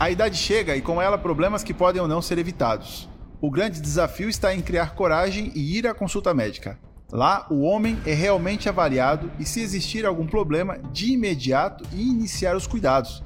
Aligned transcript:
A 0.00 0.10
idade 0.10 0.38
chega 0.38 0.74
e 0.74 0.80
com 0.80 1.00
ela 1.00 1.18
problemas 1.18 1.62
que 1.62 1.74
podem 1.74 2.00
ou 2.00 2.08
não 2.08 2.22
ser 2.22 2.38
evitados. 2.38 3.06
O 3.38 3.50
grande 3.50 3.82
desafio 3.82 4.30
está 4.30 4.54
em 4.54 4.62
criar 4.62 4.94
coragem 4.94 5.52
e 5.54 5.76
ir 5.76 5.86
à 5.86 5.92
consulta 5.92 6.32
médica. 6.32 6.78
Lá, 7.12 7.46
o 7.50 7.60
homem 7.60 8.00
é 8.06 8.14
realmente 8.14 8.66
avaliado 8.66 9.30
e, 9.38 9.44
se 9.44 9.60
existir 9.60 10.06
algum 10.06 10.26
problema, 10.26 10.78
de 10.90 11.12
imediato 11.12 11.84
iniciar 11.92 12.56
os 12.56 12.66
cuidados. 12.66 13.22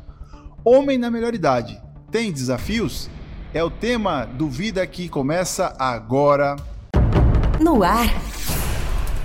Homem 0.65 0.99
na 0.99 1.13
melhor 1.13 1.33
idade. 1.33 1.81
Tem 2.11 2.33
desafios? 2.33 3.09
É 3.53 3.63
o 3.63 3.71
tema 3.71 4.25
do 4.25 4.49
Vida 4.49 4.85
que 4.85 5.09
começa 5.09 5.77
agora. 5.79 6.57
No 7.61 7.85
ar. 7.85 8.09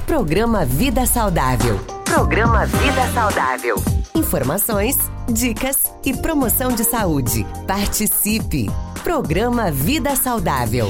Programa 0.05 0.65
Vida 0.65 1.07
Saudável. 1.07 1.98
Programa 2.09 2.65
Vida 2.65 3.07
Saudável. 3.13 3.75
Informações, 4.15 4.97
dicas 5.31 5.77
e 6.03 6.11
promoção 6.11 6.69
de 6.69 6.83
saúde. 6.83 7.45
Participe! 7.67 8.65
Programa 9.03 9.69
Vida 9.69 10.15
Saudável. 10.15 10.87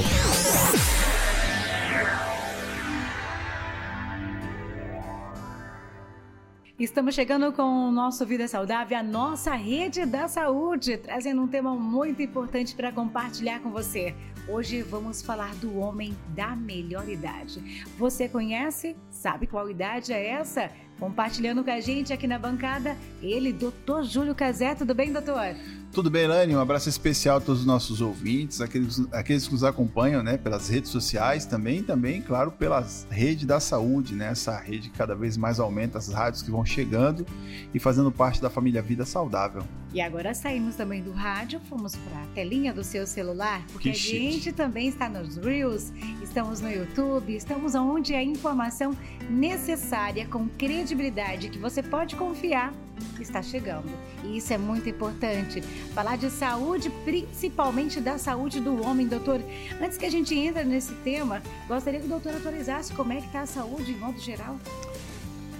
Estamos 6.78 7.14
chegando 7.14 7.52
com 7.52 7.88
o 7.88 7.92
nosso 7.92 8.24
Vida 8.24 8.48
Saudável, 8.48 8.96
a 8.96 9.02
nossa 9.02 9.54
rede 9.54 10.06
da 10.06 10.26
saúde, 10.26 10.96
trazendo 10.96 11.42
um 11.42 11.46
tema 11.46 11.74
muito 11.74 12.22
importante 12.22 12.74
para 12.74 12.90
compartilhar 12.90 13.60
com 13.60 13.70
você. 13.70 14.14
Hoje 14.48 14.80
vamos 14.80 15.20
falar 15.20 15.54
do 15.56 15.78
homem 15.78 16.16
da 16.28 16.56
melhor 16.56 17.06
idade. 17.06 17.84
Você 17.98 18.26
conhece? 18.26 18.96
Sabe 19.10 19.46
qual 19.46 19.68
idade 19.68 20.14
é 20.14 20.28
essa? 20.30 20.70
Compartilhando 21.00 21.64
com 21.64 21.70
a 21.70 21.80
gente 21.80 22.12
aqui 22.12 22.26
na 22.26 22.38
bancada, 22.38 22.94
ele, 23.22 23.54
doutor 23.54 24.04
Júlio 24.04 24.34
Cazé. 24.34 24.74
Tudo 24.74 24.94
bem, 24.94 25.10
doutor? 25.10 25.56
Tudo 25.92 26.08
bem, 26.08 26.24
Lani? 26.28 26.54
Um 26.54 26.60
abraço 26.60 26.88
especial 26.88 27.38
a 27.38 27.40
todos 27.40 27.62
os 27.62 27.66
nossos 27.66 28.00
ouvintes, 28.00 28.60
aqueles, 28.60 29.04
aqueles 29.12 29.46
que 29.48 29.52
nos 29.52 29.64
acompanham 29.64 30.22
né, 30.22 30.38
pelas 30.38 30.68
redes 30.68 30.88
sociais 30.88 31.44
também, 31.44 31.82
também, 31.82 32.22
claro, 32.22 32.52
pela 32.52 32.86
rede 33.10 33.44
da 33.44 33.58
saúde, 33.58 34.14
né? 34.14 34.28
Essa 34.28 34.56
rede 34.56 34.88
que 34.88 34.96
cada 34.96 35.16
vez 35.16 35.36
mais 35.36 35.58
aumenta, 35.58 35.98
as 35.98 36.06
rádios 36.08 36.44
que 36.44 36.50
vão 36.50 36.64
chegando 36.64 37.26
e 37.74 37.80
fazendo 37.80 38.12
parte 38.12 38.40
da 38.40 38.48
família 38.48 38.80
Vida 38.80 39.04
Saudável. 39.04 39.64
E 39.92 40.00
agora 40.00 40.32
saímos 40.32 40.76
também 40.76 41.02
do 41.02 41.10
rádio, 41.10 41.60
fomos 41.68 41.96
para 41.96 42.22
a 42.22 42.26
telinha 42.26 42.72
do 42.72 42.84
seu 42.84 43.04
celular, 43.04 43.66
porque 43.72 43.90
que 43.90 43.96
a 43.96 43.98
chique. 43.98 44.30
gente 44.30 44.52
também 44.52 44.86
está 44.86 45.08
nos 45.08 45.36
Reels, 45.38 45.92
estamos 46.22 46.60
no 46.60 46.70
YouTube, 46.70 47.34
estamos 47.34 47.74
onde 47.74 48.14
a 48.14 48.22
informação 48.22 48.96
necessária, 49.28 50.24
com 50.28 50.46
credibilidade, 50.50 51.48
que 51.48 51.58
você 51.58 51.82
pode 51.82 52.14
confiar, 52.14 52.72
está 53.20 53.42
chegando. 53.42 53.90
E 54.24 54.36
isso 54.36 54.52
é 54.52 54.58
muito 54.58 54.88
importante. 54.88 55.60
Falar 55.94 56.16
de 56.16 56.30
saúde, 56.30 56.90
principalmente 57.04 58.00
da 58.00 58.18
saúde 58.18 58.60
do 58.60 58.82
homem, 58.82 59.06
doutor. 59.06 59.40
Antes 59.80 59.96
que 59.96 60.06
a 60.06 60.10
gente 60.10 60.36
entre 60.38 60.64
nesse 60.64 60.94
tema, 60.96 61.42
gostaria 61.66 62.00
que 62.00 62.06
o 62.06 62.08
doutor 62.10 62.34
atualizasse 62.34 62.92
como 62.92 63.12
é 63.12 63.20
que 63.20 63.26
está 63.26 63.42
a 63.42 63.46
saúde 63.46 63.92
em 63.92 63.98
modo 63.98 64.18
geral. 64.18 64.58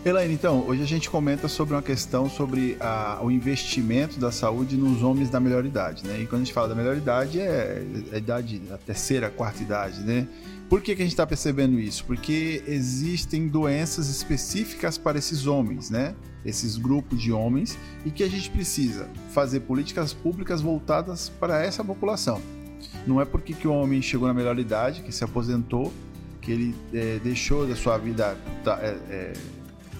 Elaine, 0.02 0.32
então, 0.32 0.66
hoje 0.66 0.82
a 0.82 0.86
gente 0.86 1.10
comenta 1.10 1.46
sobre 1.46 1.74
uma 1.74 1.82
questão 1.82 2.26
sobre 2.30 2.74
a, 2.80 3.20
o 3.22 3.30
investimento 3.30 4.18
da 4.18 4.32
saúde 4.32 4.74
nos 4.74 5.02
homens 5.02 5.28
da 5.28 5.38
melhor 5.38 5.66
idade, 5.66 6.06
né? 6.06 6.22
E 6.22 6.26
quando 6.26 6.40
a 6.40 6.44
gente 6.46 6.54
fala 6.54 6.68
da 6.68 6.74
melhor 6.74 6.96
idade, 6.96 7.38
é 7.38 7.84
a 8.10 8.16
idade, 8.16 8.62
a 8.72 8.78
terceira, 8.78 9.26
a 9.26 9.30
quarta 9.30 9.62
idade, 9.62 10.00
né? 10.00 10.26
Por 10.70 10.80
que, 10.80 10.96
que 10.96 11.02
a 11.02 11.04
gente 11.04 11.12
está 11.12 11.26
percebendo 11.26 11.78
isso? 11.78 12.02
Porque 12.06 12.62
existem 12.66 13.46
doenças 13.46 14.08
específicas 14.08 14.96
para 14.96 15.18
esses 15.18 15.46
homens, 15.46 15.90
né? 15.90 16.14
Esses 16.46 16.78
grupos 16.78 17.20
de 17.20 17.30
homens, 17.30 17.76
e 18.02 18.10
que 18.10 18.22
a 18.22 18.28
gente 18.28 18.48
precisa 18.48 19.06
fazer 19.34 19.60
políticas 19.60 20.14
públicas 20.14 20.62
voltadas 20.62 21.28
para 21.28 21.62
essa 21.62 21.84
população. 21.84 22.40
Não 23.06 23.20
é 23.20 23.26
porque 23.26 23.52
que 23.52 23.68
o 23.68 23.72
homem 23.74 24.00
chegou 24.00 24.26
na 24.26 24.32
melhor 24.32 24.58
idade, 24.58 25.02
que 25.02 25.12
se 25.12 25.22
aposentou, 25.22 25.92
que 26.40 26.50
ele 26.50 26.74
é, 26.94 27.18
deixou 27.22 27.66
da 27.66 27.76
sua 27.76 27.98
vida. 27.98 28.34
Tá, 28.64 28.78
é, 28.80 28.96
é, 29.10 29.32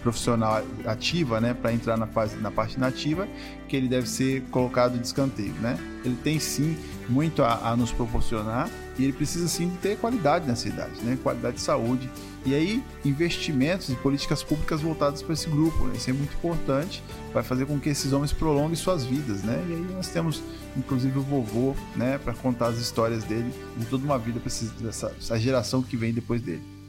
profissional 0.00 0.62
ativa, 0.84 1.40
né, 1.40 1.54
para 1.54 1.72
entrar 1.72 1.96
na 1.96 2.06
fase 2.06 2.36
na 2.36 2.50
parte 2.50 2.78
nativa, 2.78 3.28
que 3.68 3.76
ele 3.76 3.88
deve 3.88 4.08
ser 4.08 4.42
colocado 4.50 4.98
de 4.98 5.06
escanteio, 5.06 5.52
né? 5.54 5.78
Ele 6.04 6.16
tem 6.16 6.38
sim 6.38 6.76
muito 7.08 7.42
a, 7.42 7.70
a 7.70 7.76
nos 7.76 7.92
proporcionar 7.92 8.68
e 8.98 9.04
ele 9.04 9.12
precisa 9.12 9.48
sim 9.48 9.70
ter 9.82 9.96
qualidade 9.98 10.46
nessa 10.46 10.68
idade, 10.68 11.00
né? 11.02 11.18
Qualidade 11.22 11.56
de 11.56 11.62
saúde 11.62 12.10
e 12.44 12.54
aí 12.54 12.82
investimentos 13.04 13.88
e 13.90 13.94
políticas 13.96 14.42
públicas 14.42 14.80
voltadas 14.80 15.22
para 15.22 15.34
esse 15.34 15.48
grupo, 15.48 15.84
né? 15.86 15.92
Isso 15.96 16.10
é 16.10 16.12
muito 16.12 16.34
importante, 16.34 17.02
vai 17.32 17.42
fazer 17.42 17.66
com 17.66 17.78
que 17.78 17.88
esses 17.88 18.12
homens 18.12 18.32
prolonguem 18.32 18.74
suas 18.74 19.04
vidas, 19.04 19.42
né? 19.42 19.62
E 19.68 19.72
aí 19.72 19.86
nós 19.94 20.08
temos 20.08 20.42
inclusive 20.76 21.18
o 21.18 21.22
vovô, 21.22 21.74
né, 21.96 22.18
para 22.18 22.32
contar 22.32 22.68
as 22.68 22.78
histórias 22.78 23.24
dele 23.24 23.52
de 23.76 23.86
toda 23.86 24.04
uma 24.04 24.18
vida 24.18 24.38
para 24.40 24.48
essa 24.88 25.38
geração 25.38 25.82
que 25.82 25.96
vem 25.96 26.12
depois 26.12 26.40
dele. 26.40 26.79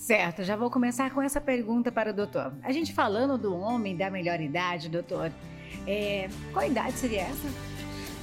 Certo, 0.00 0.42
já 0.42 0.56
vou 0.56 0.70
começar 0.70 1.10
com 1.10 1.20
essa 1.20 1.42
pergunta 1.42 1.92
para 1.92 2.10
o 2.10 2.14
doutor. 2.14 2.54
A 2.62 2.72
gente 2.72 2.90
falando 2.90 3.36
do 3.36 3.54
homem 3.54 3.94
da 3.94 4.08
melhor 4.08 4.40
idade, 4.40 4.88
doutor, 4.88 5.30
é, 5.86 6.26
qual 6.54 6.66
idade 6.66 6.94
seria 6.94 7.20
essa? 7.20 7.46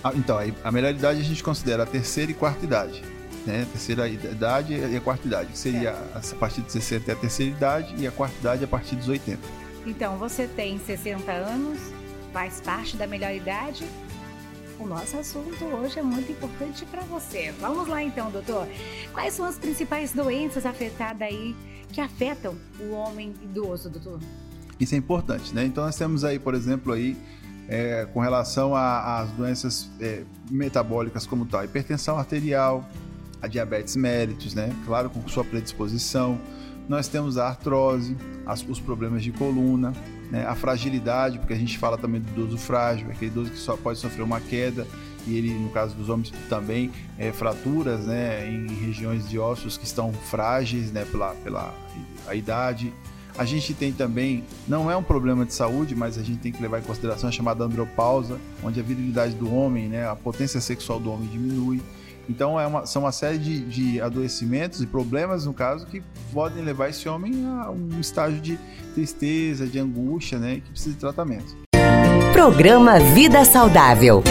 Ah, 0.03 0.11
então, 0.15 0.39
a 0.63 0.71
melhor 0.71 0.89
idade 0.89 1.21
a 1.21 1.23
gente 1.23 1.43
considera 1.43 1.83
a 1.83 1.85
terceira 1.85 2.31
e 2.31 2.33
quarta 2.33 2.65
idade. 2.65 3.03
Né? 3.45 3.61
A 3.61 3.65
terceira 3.67 4.09
idade 4.09 4.73
e 4.73 4.97
a 4.97 4.99
quarta 4.99 5.27
idade, 5.27 5.51
que 5.51 5.57
seria 5.57 5.91
a 5.91 6.35
partir 6.39 6.61
de 6.61 6.71
60 6.71 7.11
é 7.11 7.13
a 7.13 7.17
terceira 7.17 7.51
idade 7.55 7.95
e 7.95 8.07
a 8.07 8.11
quarta 8.11 8.35
idade 8.39 8.63
a 8.63 8.67
partir 8.67 8.95
dos 8.95 9.07
80. 9.07 9.39
Então, 9.85 10.17
você 10.17 10.47
tem 10.47 10.79
60 10.79 11.31
anos, 11.31 11.79
faz 12.33 12.59
parte 12.59 12.97
da 12.97 13.05
melhor 13.05 13.35
idade 13.35 13.85
o 14.79 14.85
nosso 14.85 15.17
assunto 15.17 15.65
hoje 15.65 15.99
é 15.99 16.03
muito 16.03 16.31
importante 16.31 16.85
para 16.85 17.01
você. 17.03 17.53
Vamos 17.59 17.87
lá 17.87 18.03
então, 18.03 18.29
doutor. 18.31 18.67
Quais 19.13 19.33
são 19.33 19.45
as 19.45 19.57
principais 19.57 20.13
doenças 20.13 20.65
afetadas 20.65 21.21
aí 21.21 21.55
que 21.91 22.01
afetam 22.01 22.55
o 22.79 22.91
homem 22.91 23.33
idoso, 23.41 23.89
doutor? 23.89 24.19
Isso 24.79 24.93
é 24.93 24.97
importante, 24.97 25.53
né? 25.53 25.65
Então 25.65 25.83
nós 25.83 25.95
temos 25.95 26.23
aí, 26.23 26.37
por 26.37 26.53
exemplo, 26.53 26.93
aí 26.93 27.17
é, 27.67 28.07
com 28.13 28.19
relação 28.19 28.75
às 28.75 29.29
doenças 29.31 29.89
é, 29.99 30.23
metabólicas 30.49 31.25
como 31.25 31.45
tal, 31.45 31.63
hipertensão 31.63 32.17
arterial, 32.17 32.87
a 33.41 33.47
diabetes 33.47 33.95
mellitus, 33.95 34.53
né? 34.53 34.73
Claro, 34.85 35.09
com 35.09 35.27
sua 35.27 35.43
predisposição. 35.43 36.39
Nós 36.87 37.07
temos 37.07 37.37
a 37.37 37.47
artrose, 37.47 38.15
as, 38.45 38.63
os 38.63 38.79
problemas 38.79 39.23
de 39.23 39.31
coluna, 39.31 39.91
né? 40.31 40.45
a 40.45 40.55
fragilidade, 40.55 41.39
porque 41.39 41.53
a 41.53 41.57
gente 41.57 41.77
fala 41.77 41.97
também 41.97 42.21
do 42.21 42.29
idoso 42.31 42.57
frágil, 42.57 43.09
aquele 43.09 43.31
idoso 43.31 43.51
que 43.51 43.57
só 43.57 43.75
pode 43.77 43.99
sofrer 43.99 44.23
uma 44.23 44.39
queda 44.39 44.85
e 45.27 45.37
ele, 45.37 45.53
no 45.53 45.69
caso 45.69 45.93
dos 45.93 46.09
homens, 46.09 46.31
também 46.49 46.89
é, 47.17 47.31
fraturas 47.31 48.05
né, 48.05 48.49
em 48.49 48.67
regiões 48.67 49.29
de 49.29 49.37
ossos 49.37 49.77
que 49.77 49.85
estão 49.85 50.13
frágeis 50.13 50.91
né, 50.91 51.05
pela, 51.05 51.35
pela 51.35 51.73
a 52.25 52.33
idade. 52.33 52.93
A 53.37 53.45
gente 53.45 53.73
tem 53.73 53.91
também, 53.91 54.43
não 54.67 54.89
é 54.89 54.95
um 54.95 55.03
problema 55.03 55.45
de 55.45 55.53
saúde, 55.53 55.95
mas 55.95 56.17
a 56.17 56.23
gente 56.23 56.39
tem 56.39 56.51
que 56.51 56.61
levar 56.61 56.79
em 56.79 56.81
consideração 56.81 57.29
a 57.29 57.31
chamada 57.31 57.63
andropausa, 57.63 58.39
onde 58.63 58.79
a 58.79 58.83
virilidade 58.83 59.35
do 59.35 59.53
homem, 59.53 59.87
né, 59.87 60.07
a 60.07 60.15
potência 60.15 60.59
sexual 60.61 60.99
do 60.99 61.11
homem 61.11 61.27
diminui. 61.27 61.81
Então 62.29 62.59
é 62.59 62.67
uma, 62.67 62.85
são 62.85 63.03
uma 63.03 63.11
série 63.11 63.37
de, 63.37 63.59
de 63.61 64.01
adoecimentos 64.01 64.81
e 64.81 64.87
problemas, 64.87 65.45
no 65.45 65.53
caso, 65.53 65.85
que 65.85 66.01
podem 66.33 66.63
levar 66.63 66.89
esse 66.89 67.07
homem 67.07 67.45
a 67.45 67.71
um 67.71 67.99
estágio 67.99 68.39
de 68.41 68.59
tristeza, 68.93 69.65
de 69.65 69.79
angústia, 69.79 70.37
né? 70.37 70.55
Que 70.55 70.71
precisa 70.71 70.93
de 70.93 70.99
tratamento. 70.99 71.55
Programa 72.33 72.99
Vida 72.99 73.45
Saudável. 73.45 74.23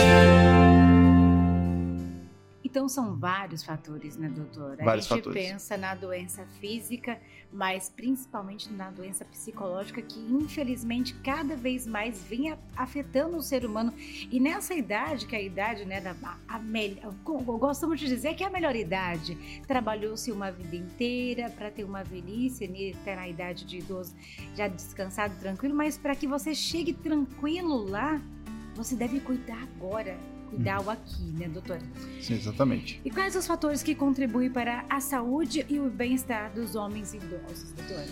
Então 2.76 2.90
são 2.90 3.16
vários 3.16 3.64
fatores, 3.64 4.18
né, 4.18 4.28
doutora? 4.28 4.84
Vários 4.84 5.10
a 5.10 5.14
gente 5.14 5.24
fatores. 5.24 5.48
pensa 5.48 5.78
na 5.78 5.94
doença 5.94 6.44
física, 6.60 7.18
mas 7.50 7.88
principalmente 7.88 8.70
na 8.70 8.90
doença 8.90 9.24
psicológica 9.24 10.02
que 10.02 10.20
infelizmente 10.20 11.14
cada 11.24 11.56
vez 11.56 11.86
mais 11.86 12.22
vem 12.24 12.54
afetando 12.76 13.38
o 13.38 13.42
ser 13.42 13.64
humano. 13.64 13.94
E 14.30 14.38
nessa 14.38 14.74
idade, 14.74 15.24
que 15.24 15.34
é 15.34 15.38
a 15.38 15.42
idade, 15.42 15.86
né, 15.86 16.02
da 16.02 16.14
a, 16.22 16.56
a, 16.56 17.56
gostamos 17.56 17.98
de 17.98 18.08
dizer 18.08 18.34
que 18.34 18.44
é 18.44 18.46
a 18.46 18.50
melhor 18.50 18.76
idade. 18.76 19.62
Trabalhou-se 19.66 20.30
uma 20.30 20.52
vida 20.52 20.76
inteira 20.76 21.48
para 21.48 21.70
ter 21.70 21.82
uma 21.82 22.04
velhice, 22.04 22.68
né, 22.68 22.92
até 23.00 23.16
na 23.16 23.26
idade 23.26 23.64
de 23.64 23.78
idoso, 23.78 24.14
já 24.54 24.68
descansado, 24.68 25.34
tranquilo, 25.40 25.74
mas 25.74 25.96
para 25.96 26.14
que 26.14 26.26
você 26.26 26.54
chegue 26.54 26.92
tranquilo 26.92 27.88
lá, 27.88 28.20
você 28.76 28.94
deve 28.94 29.20
cuidar 29.20 29.66
agora 29.76 30.16
cuidar 30.50 30.80
o 30.80 30.90
aqui, 30.90 31.22
né, 31.32 31.48
doutora? 31.48 31.80
Sim, 32.20 32.34
exatamente. 32.34 33.00
E 33.04 33.10
quais 33.10 33.34
os 33.34 33.46
fatores 33.46 33.82
que 33.82 33.94
contribuem 33.94 34.50
para 34.50 34.84
a 34.88 35.00
saúde 35.00 35.66
e 35.68 35.78
o 35.78 35.90
bem-estar 35.90 36.52
dos 36.52 36.74
homens 36.74 37.14
idosos, 37.14 37.72
doutora? 37.72 38.06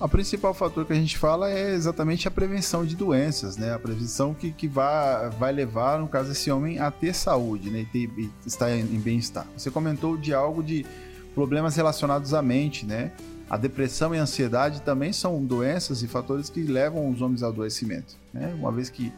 O 0.00 0.08
principal 0.08 0.54
fator 0.54 0.86
que 0.86 0.92
a 0.92 0.96
gente 0.96 1.18
fala 1.18 1.50
é 1.50 1.74
exatamente 1.74 2.28
a 2.28 2.30
prevenção 2.30 2.86
de 2.86 2.94
doenças, 2.94 3.56
né? 3.56 3.74
A 3.74 3.78
prevenção 3.80 4.32
que, 4.32 4.52
que 4.52 4.68
vai, 4.68 5.28
vai 5.30 5.52
levar, 5.52 5.98
no 5.98 6.06
caso, 6.06 6.30
esse 6.30 6.50
homem 6.52 6.78
a 6.78 6.88
ter 6.88 7.12
saúde, 7.12 7.68
né? 7.68 7.80
E, 7.80 7.86
ter, 7.86 8.10
e 8.16 8.30
estar 8.46 8.70
em, 8.70 8.82
em 8.82 9.00
bem-estar. 9.00 9.44
Você 9.56 9.72
comentou 9.72 10.16
de 10.16 10.32
algo 10.32 10.62
de 10.62 10.86
problemas 11.34 11.74
relacionados 11.74 12.32
à 12.32 12.40
mente, 12.40 12.86
né? 12.86 13.10
A 13.50 13.56
depressão 13.56 14.14
e 14.14 14.18
a 14.18 14.22
ansiedade 14.22 14.82
também 14.82 15.12
são 15.12 15.44
doenças 15.44 16.02
e 16.02 16.06
fatores 16.06 16.48
que 16.48 16.62
levam 16.62 17.10
os 17.10 17.20
homens 17.20 17.42
ao 17.42 17.50
adoecimento, 17.50 18.14
né? 18.32 18.54
Uma 18.56 18.70
vez 18.70 18.88
que 18.90 19.12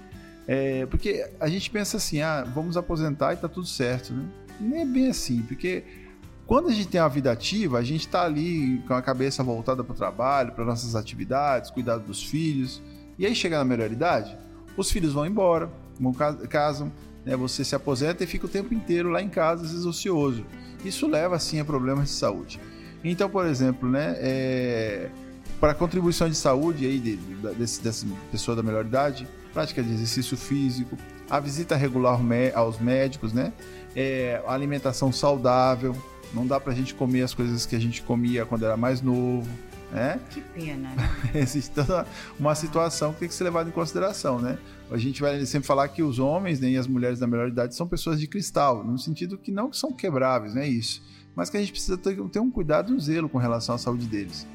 É, 0.46 0.86
porque 0.86 1.28
a 1.38 1.48
gente 1.48 1.70
pensa 1.70 1.96
assim, 1.96 2.20
ah, 2.20 2.44
vamos 2.54 2.76
aposentar 2.76 3.34
e 3.34 3.36
tá 3.36 3.48
tudo 3.48 3.66
certo, 3.66 4.12
né? 4.12 4.24
Nem 4.60 4.82
é 4.82 4.84
bem 4.84 5.08
assim, 5.08 5.42
porque 5.42 5.84
quando 6.50 6.68
a 6.68 6.72
gente 6.72 6.88
tem 6.88 7.00
uma 7.00 7.08
vida 7.08 7.30
ativa, 7.30 7.78
a 7.78 7.82
gente 7.82 8.00
está 8.00 8.22
ali 8.24 8.82
com 8.88 8.94
a 8.94 9.00
cabeça 9.00 9.40
voltada 9.40 9.84
para 9.84 9.92
o 9.92 9.96
trabalho, 9.96 10.50
para 10.50 10.64
nossas 10.64 10.96
atividades, 10.96 11.70
cuidado 11.70 12.02
dos 12.02 12.24
filhos. 12.24 12.82
E 13.16 13.24
aí 13.24 13.36
chega 13.36 13.56
na 13.56 13.64
melhor 13.64 13.92
idade, 13.92 14.36
os 14.76 14.90
filhos 14.90 15.12
vão 15.12 15.24
embora, 15.24 15.70
vão 16.00 16.12
casam, 16.12 16.90
né? 17.24 17.36
você 17.36 17.64
se 17.64 17.76
aposenta 17.76 18.24
e 18.24 18.26
fica 18.26 18.46
o 18.46 18.48
tempo 18.48 18.74
inteiro 18.74 19.10
lá 19.10 19.22
em 19.22 19.28
casa, 19.28 19.64
às 19.64 19.70
vezes 19.70 19.86
ocioso. 19.86 20.44
Isso 20.84 21.06
leva, 21.06 21.36
assim, 21.36 21.60
a 21.60 21.64
problemas 21.64 22.08
de 22.08 22.14
saúde. 22.14 22.58
Então, 23.04 23.30
por 23.30 23.46
exemplo, 23.46 23.88
né, 23.88 24.16
é, 24.18 25.08
para 25.60 25.72
contribuição 25.72 26.28
de 26.28 26.34
saúde 26.34 26.84
aí 26.84 26.98
de, 26.98 27.14
de, 27.14 27.54
desse, 27.54 27.80
dessa 27.80 28.06
pessoa 28.32 28.56
da 28.56 28.62
melhor 28.62 28.84
idade, 28.84 29.28
prática 29.52 29.82
de 29.82 29.92
exercício 29.92 30.36
físico, 30.36 30.96
a 31.28 31.38
visita 31.38 31.76
regular 31.76 32.20
aos 32.54 32.78
médicos, 32.78 33.32
né, 33.32 33.52
é, 33.94 34.42
alimentação 34.46 35.12
saudável, 35.12 35.96
não 36.32 36.46
dá 36.46 36.60
pra 36.60 36.72
gente 36.72 36.94
comer 36.94 37.22
as 37.22 37.34
coisas 37.34 37.66
que 37.66 37.74
a 37.74 37.78
gente 37.78 38.02
comia 38.02 38.46
quando 38.46 38.64
era 38.64 38.76
mais 38.76 39.02
novo, 39.02 39.48
né? 39.90 40.20
Que 40.30 40.40
pena. 40.40 40.90
Existe 41.34 41.72
toda 41.72 42.06
uma 42.38 42.54
situação 42.54 43.12
que 43.12 43.20
tem 43.20 43.28
que 43.28 43.34
ser 43.34 43.44
levada 43.44 43.68
em 43.68 43.72
consideração, 43.72 44.38
né? 44.38 44.58
A 44.90 44.96
gente 44.96 45.20
vai 45.20 45.44
sempre 45.46 45.66
falar 45.66 45.88
que 45.88 46.02
os 46.02 46.18
homens 46.18 46.60
né, 46.60 46.70
e 46.70 46.76
as 46.76 46.86
mulheres 46.86 47.18
da 47.18 47.26
melhor 47.26 47.48
idade 47.48 47.74
são 47.74 47.86
pessoas 47.86 48.20
de 48.20 48.26
cristal, 48.26 48.84
no 48.84 48.98
sentido 48.98 49.36
que 49.36 49.50
não 49.50 49.72
são 49.72 49.92
quebráveis, 49.92 50.54
não 50.54 50.62
é 50.62 50.68
isso. 50.68 51.02
Mas 51.34 51.48
que 51.48 51.56
a 51.56 51.60
gente 51.60 51.72
precisa 51.72 51.96
ter, 51.96 52.16
ter 52.28 52.40
um 52.40 52.50
cuidado 52.50 52.92
e 52.92 52.96
um 52.96 53.00
zelo 53.00 53.28
com 53.28 53.38
relação 53.38 53.74
à 53.74 53.78
saúde 53.78 54.06
deles. 54.06 54.46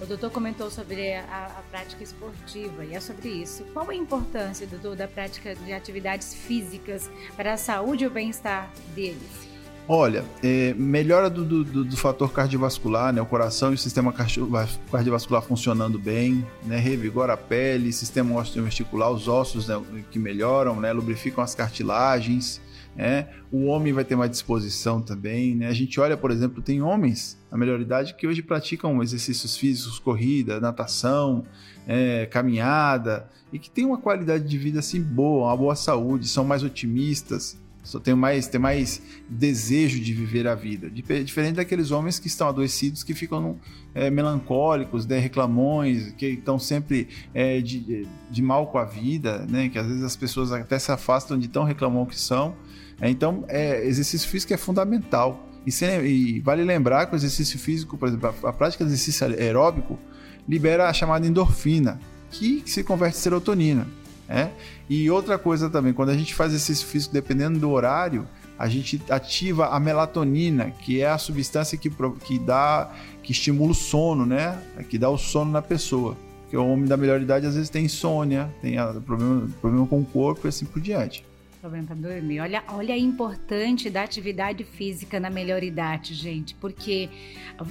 O 0.00 0.04
doutor 0.04 0.30
comentou 0.30 0.70
sobre 0.70 1.14
a, 1.14 1.46
a, 1.58 1.62
prática 1.70 2.02
esportiva 2.02 2.84
e 2.84 2.94
é 2.94 3.00
sobre 3.00 3.30
isso. 3.30 3.64
Qual 3.72 3.88
a 3.88 3.94
importância, 3.94 4.66
doutor, 4.66 4.94
da 4.94 5.08
prática 5.08 5.54
de 5.54 5.72
atividades 5.72 6.34
físicas 6.34 7.10
para 7.34 7.54
a 7.54 7.56
saúde 7.56 8.04
e 8.04 8.06
o 8.06 8.10
bem-estar 8.10 8.70
deles? 8.94 9.46
Olha, 9.88 10.24
é, 10.42 10.74
melhora 10.74 11.30
do, 11.30 11.44
do, 11.44 11.84
do, 11.84 11.96
fator 11.96 12.30
cardiovascular, 12.32 13.12
né? 13.12 13.22
O 13.22 13.26
coração 13.26 13.70
e 13.70 13.76
o 13.76 13.78
sistema 13.78 14.12
cardiovascular 14.12 15.40
funcionando 15.42 15.96
bem, 15.96 16.44
né? 16.64 16.76
Revigora 16.76 17.34
a 17.34 17.36
pele, 17.36 17.92
sistema 17.92 18.38
osteovestibular, 18.38 19.10
os 19.10 19.28
ossos 19.28 19.68
né? 19.68 19.80
que 20.10 20.18
melhoram, 20.18 20.78
né? 20.80 20.92
Lubrificam 20.92 21.42
as 21.42 21.54
cartilagens, 21.54 22.60
né? 22.96 23.28
O 23.52 23.66
homem 23.66 23.92
vai 23.92 24.04
ter 24.04 24.16
mais 24.16 24.30
disposição 24.30 25.02
também, 25.02 25.54
né? 25.54 25.68
A 25.68 25.72
gente 25.72 26.00
olha, 26.00 26.16
por 26.16 26.30
exemplo, 26.30 26.62
tem 26.62 26.80
homens 26.80 27.38
na 27.50 27.58
melhor 27.58 27.80
idade 27.80 28.14
que 28.14 28.26
hoje 28.26 28.42
praticam 28.42 29.02
exercícios 29.02 29.56
físicos, 29.56 29.98
corrida, 29.98 30.60
natação, 30.60 31.44
é, 31.86 32.26
caminhada 32.26 33.28
e 33.52 33.58
que 33.58 33.70
tem 33.70 33.84
uma 33.84 33.98
qualidade 33.98 34.44
de 34.44 34.58
vida 34.58 34.80
assim 34.80 35.00
boa, 35.00 35.48
uma 35.48 35.56
boa 35.56 35.76
saúde, 35.76 36.26
são 36.26 36.44
mais 36.44 36.62
otimistas, 36.62 37.60
só 37.86 38.00
tem 38.00 38.16
mais, 38.16 38.48
tem 38.48 38.60
mais 38.60 39.00
desejo 39.28 40.00
de 40.00 40.12
viver 40.12 40.48
a 40.48 40.56
vida. 40.56 40.90
Diferente 40.90 41.54
daqueles 41.54 41.92
homens 41.92 42.18
que 42.18 42.26
estão 42.26 42.48
adoecidos, 42.48 43.04
que 43.04 43.14
ficam 43.14 43.60
é, 43.94 44.10
melancólicos, 44.10 45.06
né, 45.06 45.20
reclamões, 45.20 46.12
que 46.18 46.26
estão 46.26 46.58
sempre 46.58 47.06
é, 47.32 47.60
de, 47.60 48.08
de 48.28 48.42
mal 48.42 48.66
com 48.66 48.78
a 48.78 48.84
vida, 48.84 49.46
né, 49.48 49.68
que 49.68 49.78
às 49.78 49.86
vezes 49.86 50.02
as 50.02 50.16
pessoas 50.16 50.50
até 50.50 50.80
se 50.80 50.90
afastam 50.90 51.38
de 51.38 51.46
tão 51.46 51.62
reclamão 51.62 52.04
que 52.04 52.18
são. 52.18 52.56
É, 53.00 53.08
então, 53.08 53.44
é, 53.46 53.86
exercício 53.86 54.28
físico 54.28 54.52
é 54.52 54.56
fundamental. 54.56 55.48
E, 55.64 55.70
e, 56.04 56.40
vale 56.40 56.64
lembrar 56.64 57.06
que 57.06 57.14
o 57.14 57.16
exercício 57.16 57.56
físico, 57.56 57.96
por 57.96 58.08
exemplo, 58.08 58.34
a, 58.42 58.48
a 58.48 58.52
prática 58.52 58.84
de 58.84 58.90
exercício 58.90 59.26
aeróbico 59.28 59.96
libera 60.48 60.88
a 60.88 60.92
chamada 60.92 61.24
endorfina, 61.24 62.00
que 62.32 62.64
se 62.66 62.82
converte 62.82 63.16
em 63.16 63.20
serotonina. 63.20 63.86
É? 64.28 64.50
E 64.88 65.08
outra 65.10 65.38
coisa 65.38 65.70
também, 65.70 65.92
quando 65.92 66.08
a 66.08 66.16
gente 66.16 66.34
faz 66.34 66.52
exercício 66.52 66.86
físico, 66.86 67.14
dependendo 67.14 67.60
do 67.60 67.70
horário, 67.70 68.26
a 68.58 68.68
gente 68.68 69.00
ativa 69.10 69.68
a 69.68 69.78
melatonina, 69.78 70.70
que 70.70 71.00
é 71.00 71.08
a 71.08 71.18
substância 71.18 71.76
que, 71.76 71.90
que 72.24 72.38
dá, 72.38 72.90
que 73.22 73.32
estimula 73.32 73.72
o 73.72 73.74
sono, 73.74 74.24
né? 74.24 74.60
Que 74.88 74.98
dá 74.98 75.08
o 75.10 75.18
sono 75.18 75.52
na 75.52 75.62
pessoa. 75.62 76.16
Porque 76.42 76.56
o 76.56 76.66
homem 76.66 76.86
da 76.86 76.96
melhor 76.96 77.20
idade 77.20 77.46
às 77.46 77.54
vezes 77.54 77.68
tem 77.68 77.84
insônia, 77.84 78.52
tem 78.62 78.76
problema, 79.04 79.48
problema 79.60 79.86
com 79.86 80.00
o 80.00 80.04
corpo 80.04 80.46
e 80.46 80.48
assim 80.48 80.64
por 80.64 80.80
diante. 80.80 81.24
Problema 81.60 81.86
para 81.88 81.96
dormir. 81.96 82.40
Olha, 82.40 82.62
olha 82.68 82.94
a 82.94 82.98
importante 82.98 83.90
da 83.90 84.04
atividade 84.04 84.62
física 84.62 85.18
na 85.18 85.28
melhor 85.28 85.62
idade, 85.62 86.14
gente, 86.14 86.54
porque 86.54 87.10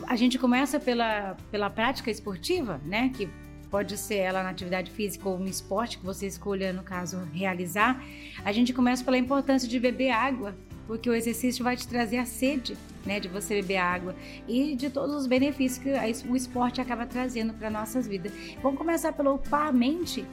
a 0.08 0.16
gente 0.18 0.38
começa 0.38 0.80
pela, 0.80 1.38
pela 1.50 1.70
prática 1.70 2.12
esportiva, 2.12 2.82
né? 2.86 3.10
Que 3.16 3.30
pode 3.76 3.98
ser 3.98 4.16
ela 4.20 4.42
na 4.42 4.52
atividade 4.52 4.90
física 4.90 5.28
ou 5.28 5.38
no 5.38 5.50
esporte 5.50 5.98
que 5.98 6.06
você 6.06 6.26
escolha, 6.26 6.72
no 6.72 6.82
caso, 6.82 7.28
realizar, 7.34 8.02
a 8.46 8.54
gente 8.54 8.72
começa 8.72 9.04
pela 9.04 9.18
importância 9.18 9.68
de 9.68 9.78
beber 9.78 10.12
água, 10.12 10.56
porque 10.88 11.10
o 11.10 11.14
exercício 11.14 11.62
vai 11.62 11.76
te 11.76 11.86
trazer 11.86 12.20
a 12.20 12.26
sede, 12.26 12.78
né, 13.06 13.20
de 13.20 13.28
você 13.28 13.56
beber 13.56 13.76
água 13.76 14.16
e 14.48 14.78
de 14.78 14.90
todos 14.90 15.14
os 15.14 15.28
benefícios 15.28 15.84
que 15.84 15.90
o 16.30 16.38
esporte 16.38 16.80
acaba 16.80 17.06
trazendo 17.06 17.54
para 17.54 17.70
nossas 17.70 18.08
vidas. 18.08 18.32
Vamos 18.64 18.78
começar 18.78 19.12
pelo 19.12 19.42
a 19.52 19.72
mente, 19.74 20.26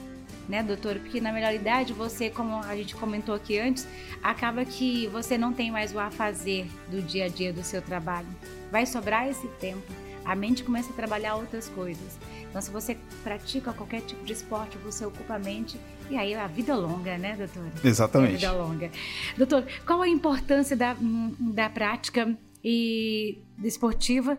né, 0.47 0.63
doutor? 0.63 0.95
Porque 0.99 1.19
na 1.19 1.33
melhor 1.33 1.53
idade 1.53 1.91
você, 1.91 2.29
como 2.29 2.55
a 2.63 2.77
gente 2.77 2.95
comentou 2.95 3.35
aqui 3.35 3.59
antes, 3.59 3.85
acaba 4.23 4.63
que 4.63 5.07
você 5.07 5.37
não 5.37 5.51
tem 5.51 5.69
mais 5.69 5.93
o 5.93 5.99
a 5.99 6.09
fazer 6.09 6.65
do 6.89 7.01
dia 7.01 7.25
a 7.25 7.27
dia 7.27 7.51
do 7.51 7.61
seu 7.61 7.81
trabalho. 7.81 8.27
Vai 8.71 8.85
sobrar 8.85 9.27
esse 9.27 9.49
tempo. 9.59 10.02
A 10.25 10.35
mente 10.35 10.63
começa 10.63 10.91
a 10.91 10.95
trabalhar 10.95 11.35
outras 11.35 11.69
coisas. 11.69 12.17
Então, 12.49 12.61
se 12.61 12.71
você 12.71 12.97
pratica 13.23 13.73
qualquer 13.73 14.01
tipo 14.01 14.23
de 14.23 14.33
esporte, 14.33 14.77
você 14.77 15.05
ocupa 15.05 15.35
a 15.35 15.39
mente 15.39 15.77
e 16.09 16.15
aí 16.15 16.33
a 16.33 16.47
vida 16.47 16.75
longa, 16.75 17.17
né, 17.17 17.35
doutor? 17.35 17.65
Exatamente. 17.83 18.45
É 18.45 18.47
a 18.47 18.51
vida 18.51 18.63
longa. 18.63 18.91
Doutor, 19.37 19.65
qual 19.85 20.01
a 20.01 20.07
importância 20.07 20.75
da, 20.75 20.95
da 21.39 21.69
prática 21.69 22.37
e 22.63 23.39
esportiva? 23.63 24.37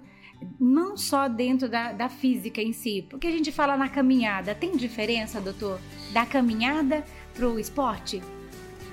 Não 0.60 0.96
só 0.96 1.28
dentro 1.28 1.68
da, 1.68 1.92
da 1.92 2.08
física 2.08 2.60
em 2.60 2.72
si, 2.72 3.06
porque 3.08 3.26
a 3.26 3.30
gente 3.30 3.50
fala 3.50 3.76
na 3.76 3.88
caminhada, 3.88 4.54
tem 4.54 4.76
diferença, 4.76 5.40
doutor, 5.40 5.80
da 6.12 6.24
caminhada 6.24 7.04
para 7.34 7.48
o 7.48 7.58
esporte? 7.58 8.22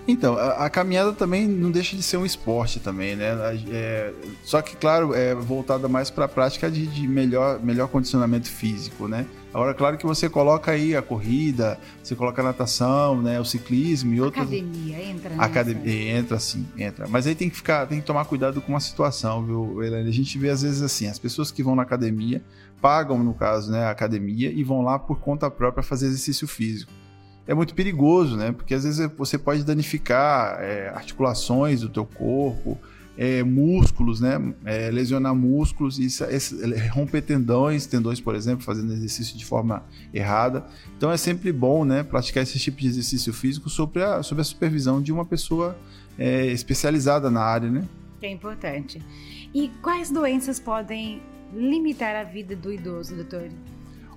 Então, 0.07 0.35
a, 0.35 0.65
a, 0.65 0.69
caminhada 0.69 1.13
também 1.13 1.47
não 1.47 1.69
deixa 1.69 1.95
de 1.95 2.01
ser 2.01 2.17
um 2.17 2.25
esporte 2.25 2.79
também, 2.79 3.15
né? 3.15 3.33
É, 3.69 4.11
só 4.43 4.61
que, 4.61 4.75
claro, 4.75 5.13
é 5.13 5.35
voltada 5.35 5.87
mais 5.87 6.09
para 6.09 6.25
a 6.25 6.27
prática 6.27 6.71
de, 6.71 6.87
de, 6.87 7.07
melhor, 7.07 7.59
melhor 7.59 7.87
condicionamento 7.87 8.49
físico, 8.49 9.07
né? 9.07 9.25
Agora, 9.53 9.73
claro 9.73 9.97
que 9.97 10.05
você 10.05 10.29
coloca 10.29 10.71
aí 10.71 10.95
a 10.95 11.01
corrida, 11.01 11.77
você 12.01 12.15
coloca 12.15 12.41
a 12.41 12.45
natação, 12.45 13.21
né? 13.21 13.39
O 13.39 13.45
ciclismo 13.45 14.13
e 14.13 14.21
outras... 14.21 14.47
Academia, 14.47 15.03
entra. 15.03 15.35
Academia, 15.37 16.17
entra 16.17 16.39
sim, 16.39 16.65
entra. 16.77 17.07
Mas 17.07 17.27
aí 17.27 17.35
tem 17.35 17.49
que 17.49 17.55
ficar, 17.55 17.85
tem 17.85 17.99
que 17.99 18.05
tomar 18.05 18.25
cuidado 18.25 18.59
com 18.61 18.71
uma 18.71 18.79
situação, 18.79 19.45
viu, 19.45 19.83
Helene? 19.83 20.09
A 20.09 20.13
gente 20.13 20.37
vê 20.39 20.49
às 20.49 20.63
vezes 20.63 20.81
assim, 20.81 21.07
as 21.07 21.19
pessoas 21.19 21.51
que 21.51 21.61
vão 21.61 21.75
na 21.75 21.83
academia, 21.83 22.41
pagam, 22.81 23.23
no 23.23 23.33
caso, 23.33 23.71
né, 23.71 23.83
a 23.83 23.91
academia 23.91 24.49
e 24.49 24.63
vão 24.63 24.81
lá 24.81 24.97
por 24.97 25.19
conta 25.19 25.51
própria 25.51 25.83
fazer 25.83 26.07
exercício 26.07 26.47
físico 26.47 26.91
é 27.47 27.53
muito 27.53 27.73
perigoso, 27.73 28.37
né? 28.37 28.51
Porque 28.51 28.73
às 28.73 28.83
vezes 28.83 29.09
você 29.17 29.37
pode 29.37 29.63
danificar 29.63 30.61
é, 30.61 30.89
articulações 30.89 31.81
do 31.81 31.89
teu 31.89 32.05
corpo, 32.05 32.77
é, 33.17 33.43
músculos, 33.43 34.21
né? 34.21 34.53
É, 34.63 34.89
lesionar 34.89 35.35
músculos, 35.35 35.99
isso, 35.99 36.23
esse, 36.25 36.55
romper 36.89 37.21
tendões, 37.21 37.85
tendões, 37.85 38.21
por 38.21 38.35
exemplo, 38.35 38.63
fazendo 38.63 38.93
exercício 38.93 39.37
de 39.37 39.45
forma 39.45 39.83
errada. 40.13 40.65
Então 40.97 41.11
é 41.11 41.17
sempre 41.17 41.51
bom, 41.51 41.83
né? 41.83 42.03
Praticar 42.03 42.43
esse 42.43 42.57
tipo 42.59 42.79
de 42.79 42.87
exercício 42.87 43.33
físico 43.33 43.69
sobre 43.69 44.03
a, 44.03 44.23
sobre 44.23 44.41
a 44.41 44.45
supervisão 44.45 45.01
de 45.01 45.11
uma 45.11 45.25
pessoa 45.25 45.77
é, 46.17 46.47
especializada 46.47 47.29
na 47.29 47.41
área, 47.41 47.69
né? 47.69 47.83
É 48.21 48.29
importante. 48.29 49.01
E 49.53 49.69
quais 49.81 50.09
doenças 50.11 50.59
podem 50.59 51.21
limitar 51.53 52.15
a 52.15 52.23
vida 52.23 52.55
do 52.55 52.71
idoso, 52.71 53.15
doutor? 53.15 53.49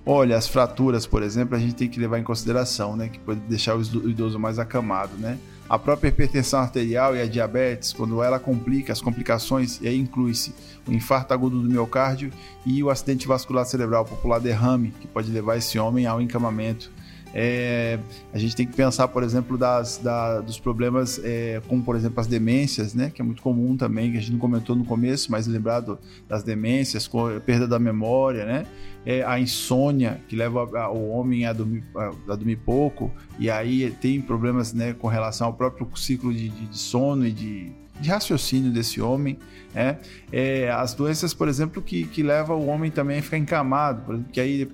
Olha, 0.05 0.37
as 0.37 0.47
fraturas, 0.47 1.07
por 1.07 1.23
exemplo, 1.23 1.55
a 1.55 1.59
gente 1.59 1.73
tem 1.73 1.89
que 1.89 1.99
levar 1.99 2.19
em 2.19 2.23
consideração, 2.23 2.95
né? 2.95 3.09
Que 3.09 3.17
pode 3.17 3.39
deixar 3.41 3.75
o 3.75 3.81
idoso 3.81 4.37
mais 4.37 4.59
acamado, 4.59 5.17
né? 5.17 5.39
A 5.67 5.79
própria 5.79 6.09
hipertensão 6.09 6.59
arterial 6.59 7.15
e 7.15 7.21
a 7.21 7.25
diabetes, 7.25 7.91
quando 7.91 8.21
ela 8.21 8.37
complica, 8.37 8.93
as 8.93 9.01
complicações, 9.01 9.81
e 9.81 9.87
aí 9.87 9.99
inclui-se 9.99 10.53
o 10.87 10.93
infarto 10.93 11.33
agudo 11.33 11.59
do 11.59 11.67
miocárdio 11.67 12.29
e 12.63 12.83
o 12.83 12.91
acidente 12.91 13.27
vascular 13.27 13.65
cerebral 13.65 14.05
popular 14.05 14.39
derrame, 14.39 14.93
que 15.01 15.07
pode 15.07 15.31
levar 15.31 15.57
esse 15.57 15.79
homem 15.79 16.05
ao 16.05 16.21
encamamento 16.21 16.91
é, 17.37 17.99
a 18.33 18.37
gente 18.37 18.55
tem 18.55 18.65
que 18.65 18.73
pensar, 18.73 19.09
por 19.09 19.21
exemplo, 19.21 19.57
das, 19.57 19.97
da, 19.97 20.39
dos 20.39 20.57
problemas 20.57 21.19
é, 21.21 21.61
como, 21.67 21.83
por 21.83 21.97
exemplo, 21.97 22.21
as 22.21 22.27
demências, 22.27 22.93
né? 22.93 23.11
Que 23.13 23.21
é 23.21 23.25
muito 23.25 23.41
comum 23.41 23.75
também, 23.75 24.09
que 24.09 24.17
a 24.17 24.21
gente 24.21 24.31
não 24.31 24.39
comentou 24.39 24.73
no 24.73 24.85
começo, 24.85 25.29
mas 25.29 25.45
lembrado 25.45 25.99
das 26.29 26.43
demências, 26.43 27.09
com 27.09 27.27
a 27.27 27.41
perda 27.41 27.67
da 27.67 27.77
memória, 27.77 28.45
né? 28.45 28.65
É, 29.05 29.21
a 29.23 29.37
insônia, 29.37 30.21
que 30.29 30.35
leva 30.35 30.63
o 30.89 31.09
homem 31.09 31.45
a 31.45 31.51
dormir, 31.51 31.83
a 31.93 32.35
dormir 32.35 32.55
pouco, 32.55 33.11
e 33.37 33.49
aí 33.49 33.91
tem 33.99 34.21
problemas 34.21 34.73
né, 34.73 34.93
com 34.93 35.07
relação 35.07 35.47
ao 35.47 35.53
próprio 35.53 35.87
ciclo 35.95 36.33
de, 36.33 36.47
de, 36.47 36.65
de 36.67 36.77
sono 36.77 37.27
e 37.27 37.33
de 37.33 37.71
de 37.99 38.09
raciocínio 38.09 38.71
desse 38.71 39.01
homem. 39.01 39.37
É, 39.73 39.97
é, 40.31 40.71
as 40.71 40.93
doenças, 40.93 41.33
por 41.33 41.47
exemplo, 41.47 41.81
que, 41.81 42.05
que 42.05 42.23
levam 42.23 42.59
o 42.59 42.67
homem 42.67 42.89
também 42.89 43.19
a 43.19 43.21
ficar 43.21 43.37
encamado, 43.37 44.03
por 44.03 44.15
exemplo, 44.15 44.31
que 44.31 44.39
aí 44.39 44.65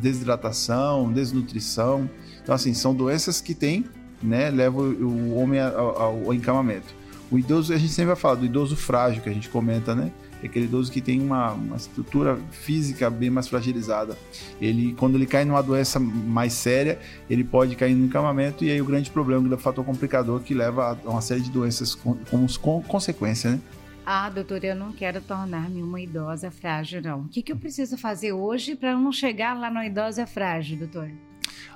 desidratação, 0.00 1.10
desnutrição. 1.12 2.08
Então, 2.42 2.54
assim, 2.54 2.74
são 2.74 2.94
doenças 2.94 3.40
que 3.40 3.54
têm 3.54 3.84
né, 4.22 4.50
leva 4.50 4.80
o 4.80 5.36
homem 5.36 5.60
ao, 5.60 6.26
ao 6.26 6.34
encamamento. 6.34 6.94
O 7.30 7.38
idoso, 7.38 7.72
a 7.72 7.76
gente 7.76 7.92
sempre 7.92 8.08
vai 8.08 8.16
falar 8.16 8.36
do 8.36 8.44
idoso 8.44 8.76
frágil, 8.76 9.22
que 9.22 9.28
a 9.28 9.32
gente 9.32 9.48
comenta, 9.48 9.94
né? 9.94 10.12
É 10.42 10.46
aquele 10.46 10.66
idoso 10.66 10.92
que 10.92 11.00
tem 11.00 11.20
uma, 11.20 11.52
uma 11.52 11.76
estrutura 11.76 12.38
física 12.50 13.08
bem 13.08 13.30
mais 13.30 13.48
fragilizada. 13.48 14.16
Ele, 14.60 14.94
quando 14.94 15.14
ele 15.14 15.26
cai 15.26 15.44
numa 15.44 15.62
doença 15.62 15.98
mais 15.98 16.52
séria, 16.52 16.98
ele 17.28 17.42
pode 17.42 17.74
cair 17.76 17.94
no 17.94 18.04
encamamento 18.04 18.64
e 18.64 18.70
aí 18.70 18.80
o 18.80 18.84
grande 18.84 19.10
problema 19.10 19.48
é 19.50 19.54
o 19.54 19.58
fator 19.58 19.84
complicador 19.84 20.40
que 20.40 20.54
leva 20.54 20.98
a 21.04 21.10
uma 21.10 21.20
série 21.20 21.40
de 21.40 21.50
doenças 21.50 21.94
como 21.94 22.16
com, 22.30 22.46
com 22.60 22.82
consequência, 22.82 23.52
né? 23.52 23.60
Ah, 24.08 24.30
doutor, 24.30 24.62
eu 24.62 24.76
não 24.76 24.92
quero 24.92 25.20
tornar-me 25.20 25.82
uma 25.82 26.00
idosa 26.00 26.48
frágil, 26.48 27.02
não. 27.02 27.22
O 27.22 27.28
que, 27.28 27.42
que 27.42 27.50
eu 27.50 27.56
preciso 27.56 27.98
fazer 27.98 28.32
hoje 28.32 28.76
para 28.76 28.94
não 28.94 29.10
chegar 29.10 29.58
lá 29.58 29.68
na 29.68 29.84
idosa 29.84 30.24
frágil, 30.28 30.78
doutor? 30.78 31.10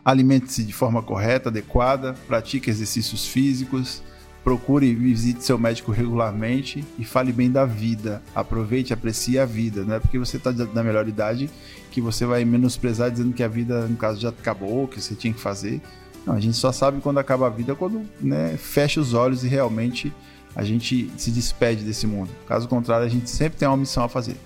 Alimente-se 0.04 0.64
de 0.64 0.72
forma 0.72 1.02
correta, 1.02 1.48
adequada, 1.48 2.14
pratique 2.28 2.70
exercícios 2.70 3.26
físicos, 3.26 4.00
procure 4.42 4.87
e 4.87 4.94
visite 4.94 5.44
seu 5.44 5.59
médico 5.59 5.92
regularmente 5.92 6.85
e 6.99 7.04
fale 7.04 7.32
bem 7.32 7.50
da 7.50 7.64
vida. 7.64 8.23
Aproveite, 8.35 8.92
aprecie 8.92 9.38
a 9.38 9.44
vida. 9.44 9.85
Não 9.85 9.94
é 9.94 10.00
porque 10.00 10.18
você 10.18 10.37
está 10.37 10.52
na 10.52 10.82
melhor 10.82 11.09
idade 11.09 11.50
que 11.90 12.00
você 12.00 12.25
vai 12.25 12.44
menosprezar 12.44 13.11
dizendo 13.11 13.32
que 13.32 13.42
a 13.42 13.49
vida, 13.49 13.87
no 13.87 13.97
caso, 13.97 14.20
já 14.20 14.30
acabou, 14.30 14.87
que 14.88 15.00
você 15.00 15.14
tinha 15.14 15.32
que 15.32 15.40
fazer. 15.40 15.80
Não, 16.26 16.35
a 16.35 16.40
gente 16.40 16.56
só 16.56 16.70
sabe 16.73 17.00
quando 17.00 17.18
acaba 17.18 17.47
a 17.47 17.50
vida 17.50 17.75
quando 17.75 18.02
né, 18.20 18.56
fecha 18.56 19.00
os 19.00 19.14
olhos 19.14 19.42
e 19.44 19.49
realmente 19.49 20.12
a 20.54 20.64
gente 20.64 21.11
se 21.16 21.30
despede 21.30 21.85
desse 21.85 22.06
mundo. 22.06 22.30
Caso 22.47 22.68
contrário, 22.68 23.06
a 23.06 23.09
gente 23.09 23.30
sempre 23.30 23.59
tem 23.59 23.68
uma 23.68 23.76
missão 23.76 24.04
a 24.04 24.09
fazer. 24.09 24.37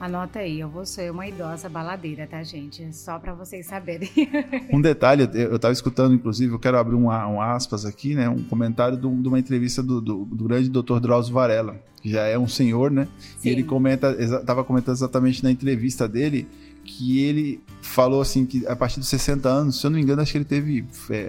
Anota 0.00 0.38
aí, 0.38 0.58
eu 0.58 0.68
vou 0.70 0.86
ser 0.86 1.12
uma 1.12 1.28
idosa 1.28 1.68
baladeira, 1.68 2.26
tá, 2.26 2.42
gente? 2.42 2.90
Só 2.96 3.18
para 3.18 3.34
vocês 3.34 3.66
saberem. 3.66 4.08
um 4.72 4.80
detalhe, 4.80 5.28
eu 5.34 5.56
estava 5.56 5.74
escutando, 5.74 6.14
inclusive, 6.14 6.54
eu 6.54 6.58
quero 6.58 6.78
abrir 6.78 6.94
um, 6.94 7.08
um 7.08 7.40
aspas 7.42 7.84
aqui, 7.84 8.14
né? 8.14 8.26
Um 8.26 8.42
comentário 8.44 8.96
de 8.96 9.06
uma 9.06 9.38
entrevista 9.38 9.82
do, 9.82 10.00
do, 10.00 10.24
do 10.24 10.44
grande 10.46 10.70
doutor 10.70 11.00
Drauzio 11.00 11.34
Varela, 11.34 11.76
que 12.00 12.08
já 12.08 12.22
é 12.22 12.38
um 12.38 12.48
senhor, 12.48 12.90
né? 12.90 13.06
Sim. 13.38 13.50
E 13.50 13.52
ele 13.52 13.62
comenta, 13.62 14.16
estava 14.18 14.64
comentando 14.64 14.94
exatamente 14.94 15.44
na 15.44 15.50
entrevista 15.50 16.08
dele 16.08 16.48
que 16.82 17.20
ele 17.20 17.60
falou 17.82 18.22
assim 18.22 18.46
que 18.46 18.66
a 18.66 18.74
partir 18.74 19.00
dos 19.00 19.08
60 19.10 19.46
anos, 19.50 19.78
se 19.78 19.86
eu 19.86 19.90
não 19.90 19.98
me 19.98 20.02
engano, 20.02 20.22
acho 20.22 20.32
que 20.32 20.38
ele 20.38 20.46
teve 20.46 20.82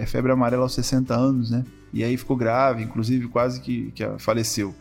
febre 0.06 0.32
amarela 0.32 0.62
aos 0.62 0.72
60 0.72 1.14
anos, 1.14 1.50
né? 1.50 1.62
E 1.92 2.02
aí 2.02 2.16
ficou 2.16 2.36
grave, 2.36 2.82
inclusive 2.82 3.28
quase 3.28 3.60
que, 3.60 3.92
que 3.94 4.04
faleceu. 4.18 4.74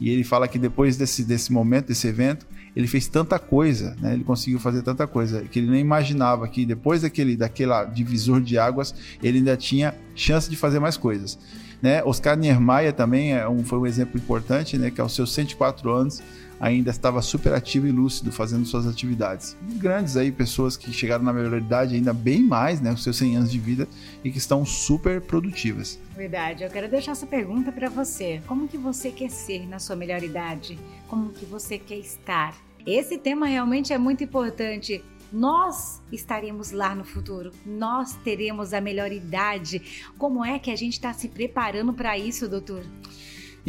E 0.00 0.10
ele 0.10 0.22
fala 0.22 0.46
que 0.46 0.58
depois 0.58 0.96
desse, 0.96 1.24
desse 1.24 1.52
momento, 1.52 1.88
desse 1.88 2.06
evento, 2.06 2.46
ele 2.76 2.86
fez 2.86 3.08
tanta 3.08 3.38
coisa, 3.38 3.96
né? 4.00 4.14
Ele 4.14 4.22
conseguiu 4.22 4.60
fazer 4.60 4.82
tanta 4.82 5.06
coisa 5.06 5.42
que 5.42 5.58
ele 5.58 5.70
nem 5.70 5.80
imaginava 5.80 6.46
que 6.46 6.64
depois 6.64 7.02
daquele 7.02 7.36
daquela 7.36 7.84
divisor 7.84 8.40
de 8.40 8.58
águas, 8.58 8.94
ele 9.22 9.38
ainda 9.38 9.56
tinha 9.56 9.94
chance 10.14 10.48
de 10.48 10.56
fazer 10.56 10.78
mais 10.78 10.96
coisas. 10.96 11.38
Né? 11.80 12.02
Oscar 12.04 12.36
Niemeyer 12.36 12.92
também 12.92 13.34
é 13.34 13.48
um, 13.48 13.64
foi 13.64 13.78
um 13.78 13.86
exemplo 13.86 14.18
importante, 14.18 14.76
né? 14.76 14.90
Que 14.90 15.00
aos 15.00 15.14
seus 15.14 15.32
104 15.32 15.90
anos 15.90 16.22
ainda 16.60 16.90
estava 16.90 17.22
super 17.22 17.52
ativo 17.54 17.86
e 17.86 17.92
lúcido 17.92 18.32
fazendo 18.32 18.66
suas 18.66 18.86
atividades. 18.86 19.56
Grandes 19.76 20.16
aí 20.16 20.32
pessoas 20.32 20.76
que 20.76 20.92
chegaram 20.92 21.24
na 21.24 21.32
maioridade 21.32 21.94
ainda 21.94 22.12
bem 22.12 22.42
mais, 22.42 22.80
né, 22.80 22.92
os 22.92 23.02
seus 23.02 23.16
100 23.16 23.36
anos 23.36 23.52
de 23.52 23.58
vida 23.58 23.88
e 24.24 24.30
que 24.30 24.38
estão 24.38 24.64
super 24.64 25.20
produtivas. 25.20 25.98
Verdade. 26.16 26.64
Eu 26.64 26.70
quero 26.70 26.88
deixar 26.88 27.12
essa 27.12 27.26
pergunta 27.26 27.70
para 27.70 27.88
você. 27.88 28.42
Como 28.46 28.66
que 28.66 28.76
você 28.76 29.10
quer 29.10 29.30
ser 29.30 29.66
na 29.68 29.78
sua 29.78 29.96
melhor 29.96 30.22
idade? 30.22 30.78
Como 31.06 31.30
que 31.30 31.44
você 31.46 31.78
quer 31.78 31.98
estar? 31.98 32.56
Esse 32.86 33.18
tema 33.18 33.46
realmente 33.46 33.92
é 33.92 33.98
muito 33.98 34.24
importante. 34.24 35.04
Nós 35.32 36.00
estaremos 36.10 36.70
lá 36.70 36.94
no 36.94 37.04
futuro, 37.04 37.52
nós 37.66 38.14
teremos 38.24 38.72
a 38.72 38.80
melhor 38.80 39.12
idade. 39.12 40.10
Como 40.16 40.44
é 40.44 40.58
que 40.58 40.70
a 40.70 40.76
gente 40.76 40.94
está 40.94 41.12
se 41.12 41.28
preparando 41.28 41.92
para 41.92 42.16
isso, 42.16 42.48
doutor? 42.48 42.82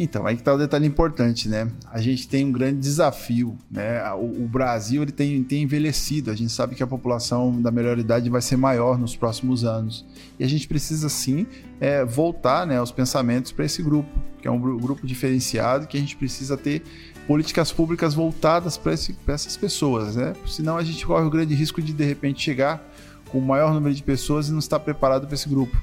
Então, 0.02 0.26
aí 0.26 0.34
que 0.34 0.40
está 0.40 0.54
o 0.54 0.56
detalhe 0.56 0.86
importante, 0.86 1.46
né? 1.46 1.70
A 1.92 2.00
gente 2.00 2.26
tem 2.26 2.46
um 2.46 2.52
grande 2.52 2.80
desafio, 2.80 3.58
né? 3.70 4.02
O, 4.14 4.44
o, 4.44 4.48
Brasil 4.48 5.02
ele 5.02 5.12
tem, 5.12 5.42
tem 5.44 5.64
envelhecido, 5.64 6.30
a 6.30 6.34
gente 6.34 6.50
sabe 6.50 6.74
que 6.74 6.82
a 6.82 6.86
população 6.86 7.60
da 7.60 7.70
melhor 7.70 7.98
idade 7.98 8.30
vai 8.30 8.40
ser 8.40 8.56
maior 8.56 8.98
nos 8.98 9.14
próximos 9.14 9.62
anos. 9.62 10.06
E 10.38 10.44
a 10.44 10.48
gente 10.48 10.66
precisa, 10.66 11.10
sim, 11.10 11.46
é, 11.78 12.02
voltar 12.02 12.66
né, 12.66 12.80
os 12.80 12.90
pensamentos 12.90 13.52
para 13.52 13.66
esse 13.66 13.82
grupo, 13.82 14.08
que 14.40 14.48
é 14.48 14.50
um 14.50 14.58
grupo 14.78 15.06
diferenciado, 15.06 15.86
que 15.86 15.98
a 15.98 16.00
gente 16.00 16.16
precisa 16.16 16.56
ter 16.56 16.82
políticas 17.26 17.70
públicas 17.72 18.14
voltadas 18.14 18.76
para 18.76 18.92
essas 18.92 19.56
pessoas, 19.56 20.16
né? 20.16 20.34
Senão 20.46 20.76
a 20.76 20.82
gente 20.82 21.06
corre 21.06 21.24
o 21.24 21.30
grande 21.30 21.54
risco 21.54 21.80
de, 21.80 21.92
de 21.92 22.04
repente, 22.04 22.42
chegar 22.42 22.82
com 23.30 23.38
o 23.38 23.42
maior 23.42 23.72
número 23.72 23.94
de 23.94 24.02
pessoas 24.02 24.48
e 24.48 24.52
não 24.52 24.58
estar 24.58 24.80
preparado 24.80 25.26
para 25.26 25.34
esse 25.34 25.48
grupo. 25.48 25.76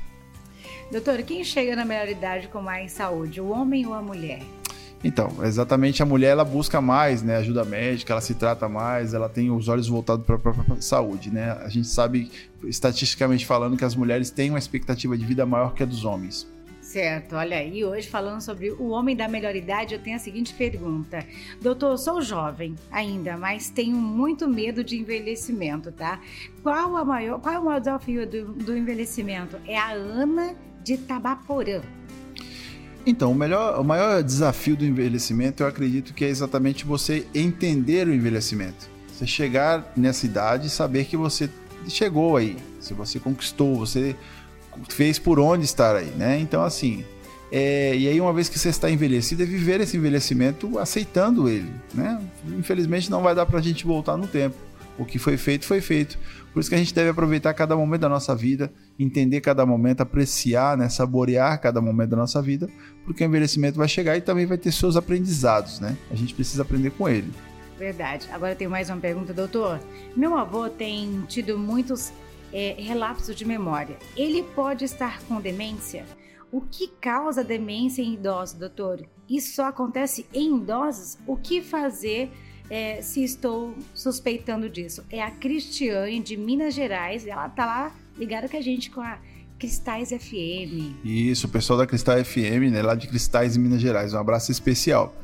Doutor, 0.91 1.21
quem 1.23 1.43
chega 1.43 1.75
na 1.75 1.85
melhor 1.85 2.07
idade 2.07 2.47
com 2.47 2.61
mais 2.61 2.91
saúde, 2.91 3.41
o 3.41 3.49
homem 3.49 3.85
ou 3.85 3.93
a 3.93 4.01
mulher? 4.01 4.41
Então, 5.03 5.31
exatamente 5.43 6.01
a 6.01 6.05
mulher 6.05 6.29
ela 6.29 6.43
busca 6.43 6.81
mais, 6.81 7.21
né, 7.21 7.37
ajuda 7.37 7.63
médica, 7.63 8.13
ela 8.13 8.21
se 8.21 8.33
trata 8.33 8.67
mais, 8.67 9.13
ela 9.13 9.29
tem 9.29 9.51
os 9.51 9.67
olhos 9.67 9.87
voltados 9.87 10.25
para 10.25 10.35
a 10.35 10.39
própria 10.39 10.81
saúde, 10.81 11.29
né? 11.29 11.51
A 11.63 11.69
gente 11.69 11.87
sabe 11.87 12.31
estatisticamente 12.63 13.45
falando 13.45 13.77
que 13.77 13.85
as 13.85 13.95
mulheres 13.95 14.31
têm 14.31 14.49
uma 14.49 14.59
expectativa 14.59 15.17
de 15.17 15.23
vida 15.23 15.45
maior 15.45 15.73
que 15.73 15.83
a 15.83 15.85
dos 15.85 16.03
homens. 16.03 16.47
Certo, 16.97 17.35
olha 17.35 17.57
aí, 17.57 17.85
hoje 17.85 18.09
falando 18.09 18.41
sobre 18.41 18.71
o 18.71 18.87
homem 18.87 19.15
da 19.15 19.27
melhor 19.27 19.55
idade, 19.55 19.93
eu 19.93 20.01
tenho 20.01 20.15
a 20.15 20.19
seguinte 20.19 20.51
pergunta. 20.55 21.23
Doutor, 21.61 21.95
sou 21.95 22.23
jovem 22.23 22.75
ainda, 22.89 23.37
mas 23.37 23.69
tenho 23.69 23.95
muito 23.95 24.47
medo 24.47 24.83
de 24.83 24.97
envelhecimento, 24.97 25.91
tá? 25.91 26.19
Qual, 26.63 26.97
a 26.97 27.05
maior, 27.05 27.39
qual 27.39 27.53
é 27.53 27.59
o 27.59 27.65
maior 27.65 27.79
desafio 27.79 28.25
do, 28.25 28.45
do 28.51 28.75
envelhecimento? 28.75 29.57
É 29.67 29.77
a 29.77 29.91
Ana 29.91 30.55
de 30.83 30.97
Tabaporã. 30.97 31.83
Então, 33.05 33.31
o, 33.31 33.35
melhor, 33.35 33.79
o 33.79 33.83
maior 33.83 34.23
desafio 34.23 34.75
do 34.75 34.83
envelhecimento, 34.83 35.61
eu 35.61 35.67
acredito 35.67 36.15
que 36.15 36.25
é 36.25 36.29
exatamente 36.29 36.83
você 36.83 37.27
entender 37.31 38.07
o 38.07 38.11
envelhecimento. 38.11 38.89
Você 39.13 39.27
chegar 39.27 39.93
nessa 39.95 40.25
idade 40.25 40.65
e 40.65 40.69
saber 40.71 41.05
que 41.05 41.15
você 41.15 41.47
chegou 41.87 42.37
aí, 42.37 42.57
se 42.79 42.95
você 42.95 43.19
conquistou, 43.19 43.75
você 43.75 44.15
fez 44.89 45.19
por 45.19 45.39
onde 45.39 45.65
estar 45.65 45.95
aí, 45.95 46.11
né? 46.11 46.39
Então, 46.39 46.63
assim, 46.63 47.03
é, 47.51 47.95
e 47.95 48.07
aí 48.07 48.19
uma 48.19 48.33
vez 48.33 48.49
que 48.49 48.59
você 48.59 48.69
está 48.69 48.89
envelhecido, 48.89 49.43
é 49.43 49.45
viver 49.45 49.79
esse 49.79 49.95
envelhecimento 49.95 50.77
aceitando 50.77 51.47
ele, 51.47 51.71
né? 51.93 52.21
Infelizmente 52.57 53.09
não 53.09 53.21
vai 53.21 53.33
dar 53.33 53.45
para 53.45 53.59
a 53.59 53.61
gente 53.61 53.85
voltar 53.85 54.17
no 54.17 54.27
tempo. 54.27 54.55
O 54.97 55.05
que 55.05 55.19
foi 55.19 55.37
feito, 55.37 55.63
foi 55.63 55.79
feito. 55.79 56.17
Por 56.51 56.59
isso 56.59 56.69
que 56.69 56.75
a 56.75 56.77
gente 56.77 56.93
deve 56.93 57.11
aproveitar 57.11 57.53
cada 57.53 57.77
momento 57.77 58.01
da 58.01 58.09
nossa 58.09 58.35
vida, 58.35 58.73
entender 58.97 59.41
cada 59.41 59.63
momento, 59.63 60.01
apreciar, 60.01 60.75
né, 60.75 60.89
saborear 60.89 61.61
cada 61.61 61.79
momento 61.79 62.09
da 62.09 62.17
nossa 62.17 62.41
vida, 62.41 62.67
porque 63.05 63.23
o 63.23 63.27
envelhecimento 63.27 63.77
vai 63.77 63.87
chegar 63.87 64.17
e 64.17 64.21
também 64.21 64.47
vai 64.47 64.57
ter 64.57 64.71
seus 64.71 64.97
aprendizados, 64.97 65.79
né? 65.79 65.95
A 66.09 66.15
gente 66.15 66.33
precisa 66.33 66.63
aprender 66.63 66.89
com 66.91 67.07
ele. 67.07 67.31
Verdade. 67.77 68.27
Agora 68.31 68.53
eu 68.53 68.55
tenho 68.55 68.71
mais 68.71 68.89
uma 68.89 68.97
pergunta, 68.97 69.33
doutor. 69.33 69.79
Meu 70.15 70.35
avô 70.35 70.67
tem 70.67 71.23
tido 71.27 71.59
muitos 71.59 72.11
é, 72.51 72.75
relapsos 72.77 73.35
de 73.35 73.45
memória. 73.45 73.97
Ele 74.15 74.43
pode 74.43 74.85
estar 74.85 75.21
com 75.23 75.39
demência? 75.41 76.05
O 76.51 76.61
que 76.61 76.87
causa 76.87 77.43
demência 77.43 78.01
em 78.01 78.13
idosos, 78.13 78.55
doutor? 78.55 79.05
Isso 79.29 79.55
só 79.55 79.65
acontece 79.65 80.25
em 80.33 80.57
idosos? 80.57 81.17
O 81.27 81.35
que 81.35 81.61
fazer 81.61 82.31
é, 82.69 83.01
se 83.01 83.23
estou 83.23 83.75
suspeitando 83.93 84.69
disso. 84.69 85.03
É 85.09 85.21
a 85.21 85.31
Cristiane 85.31 86.19
de 86.19 86.37
Minas 86.37 86.73
Gerais, 86.73 87.25
ela 87.25 87.49
tá 87.49 87.65
lá 87.65 87.95
ligada 88.17 88.47
com 88.49 88.57
a 88.57 88.61
gente 88.61 88.89
com 88.89 89.01
a 89.01 89.19
Cristais 89.57 90.09
FM. 90.09 91.03
Isso, 91.03 91.47
o 91.47 91.49
pessoal 91.49 91.79
da 91.79 91.87
Cristais 91.87 92.27
FM, 92.27 92.71
né, 92.71 92.81
lá 92.81 92.95
de 92.95 93.07
Cristais 93.07 93.57
Minas 93.57 93.81
Gerais, 93.81 94.13
um 94.13 94.19
abraço 94.19 94.51
especial. 94.51 95.15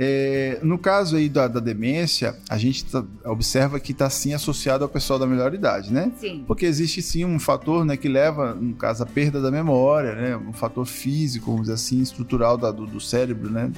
É, 0.00 0.60
no 0.62 0.78
caso 0.78 1.16
aí 1.16 1.28
da, 1.28 1.48
da 1.48 1.58
demência, 1.58 2.36
a 2.48 2.56
gente 2.56 2.84
tá, 2.84 3.02
observa 3.24 3.80
que 3.80 3.90
está 3.90 4.08
sim 4.08 4.32
associado 4.32 4.84
ao 4.84 4.88
pessoal 4.88 5.18
da 5.18 5.26
melhor 5.26 5.52
idade, 5.52 5.92
né? 5.92 6.12
Sim. 6.20 6.44
Porque 6.46 6.64
existe 6.64 7.02
sim 7.02 7.24
um 7.24 7.36
fator 7.40 7.84
né, 7.84 7.96
que 7.96 8.08
leva, 8.08 8.54
no 8.54 8.74
caso, 8.74 9.02
a 9.02 9.06
perda 9.06 9.40
da 9.42 9.50
memória, 9.50 10.14
né? 10.14 10.36
Um 10.36 10.52
fator 10.52 10.86
físico, 10.86 11.46
vamos 11.46 11.62
dizer 11.62 11.74
assim, 11.74 12.00
estrutural 12.00 12.56
da, 12.56 12.70
do, 12.70 12.86
do, 12.86 13.00
cérebro, 13.00 13.50
né? 13.50 13.72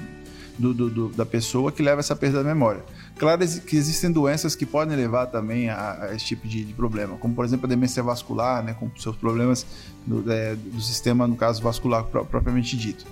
Do, 0.59 0.75
do, 0.75 1.09
da 1.09 1.25
pessoa 1.25 1.73
que 1.73 1.83
leva 1.83 2.01
essa 2.01 2.15
perda 2.15 2.43
da 2.43 2.45
memória. 2.45 2.85
Claro 3.17 3.41
que 3.63 3.75
existem 3.75 4.13
doenças 4.13 4.55
que 4.55 4.67
podem 4.67 4.95
levar 4.95 5.25
também 5.27 5.71
a, 5.71 6.03
a 6.03 6.15
esse 6.15 6.27
tipo 6.27 6.47
de, 6.47 6.63
de, 6.63 6.75
problema, 6.75 7.17
como 7.17 7.35
por 7.35 7.47
exemplo 7.47 7.65
a 7.65 7.69
demência 7.69 8.03
vascular, 8.03 8.63
né, 8.63 8.75
com 8.79 8.91
seus 8.99 9.17
problemas 9.17 9.65
do, 10.07 10.31
é, 10.31 10.55
do 10.55 10.83
sistema, 10.83 11.27
no 11.27 11.35
caso 11.35 11.63
vascular 11.63 12.05
propriamente 12.05 12.77
dito. 12.77 13.07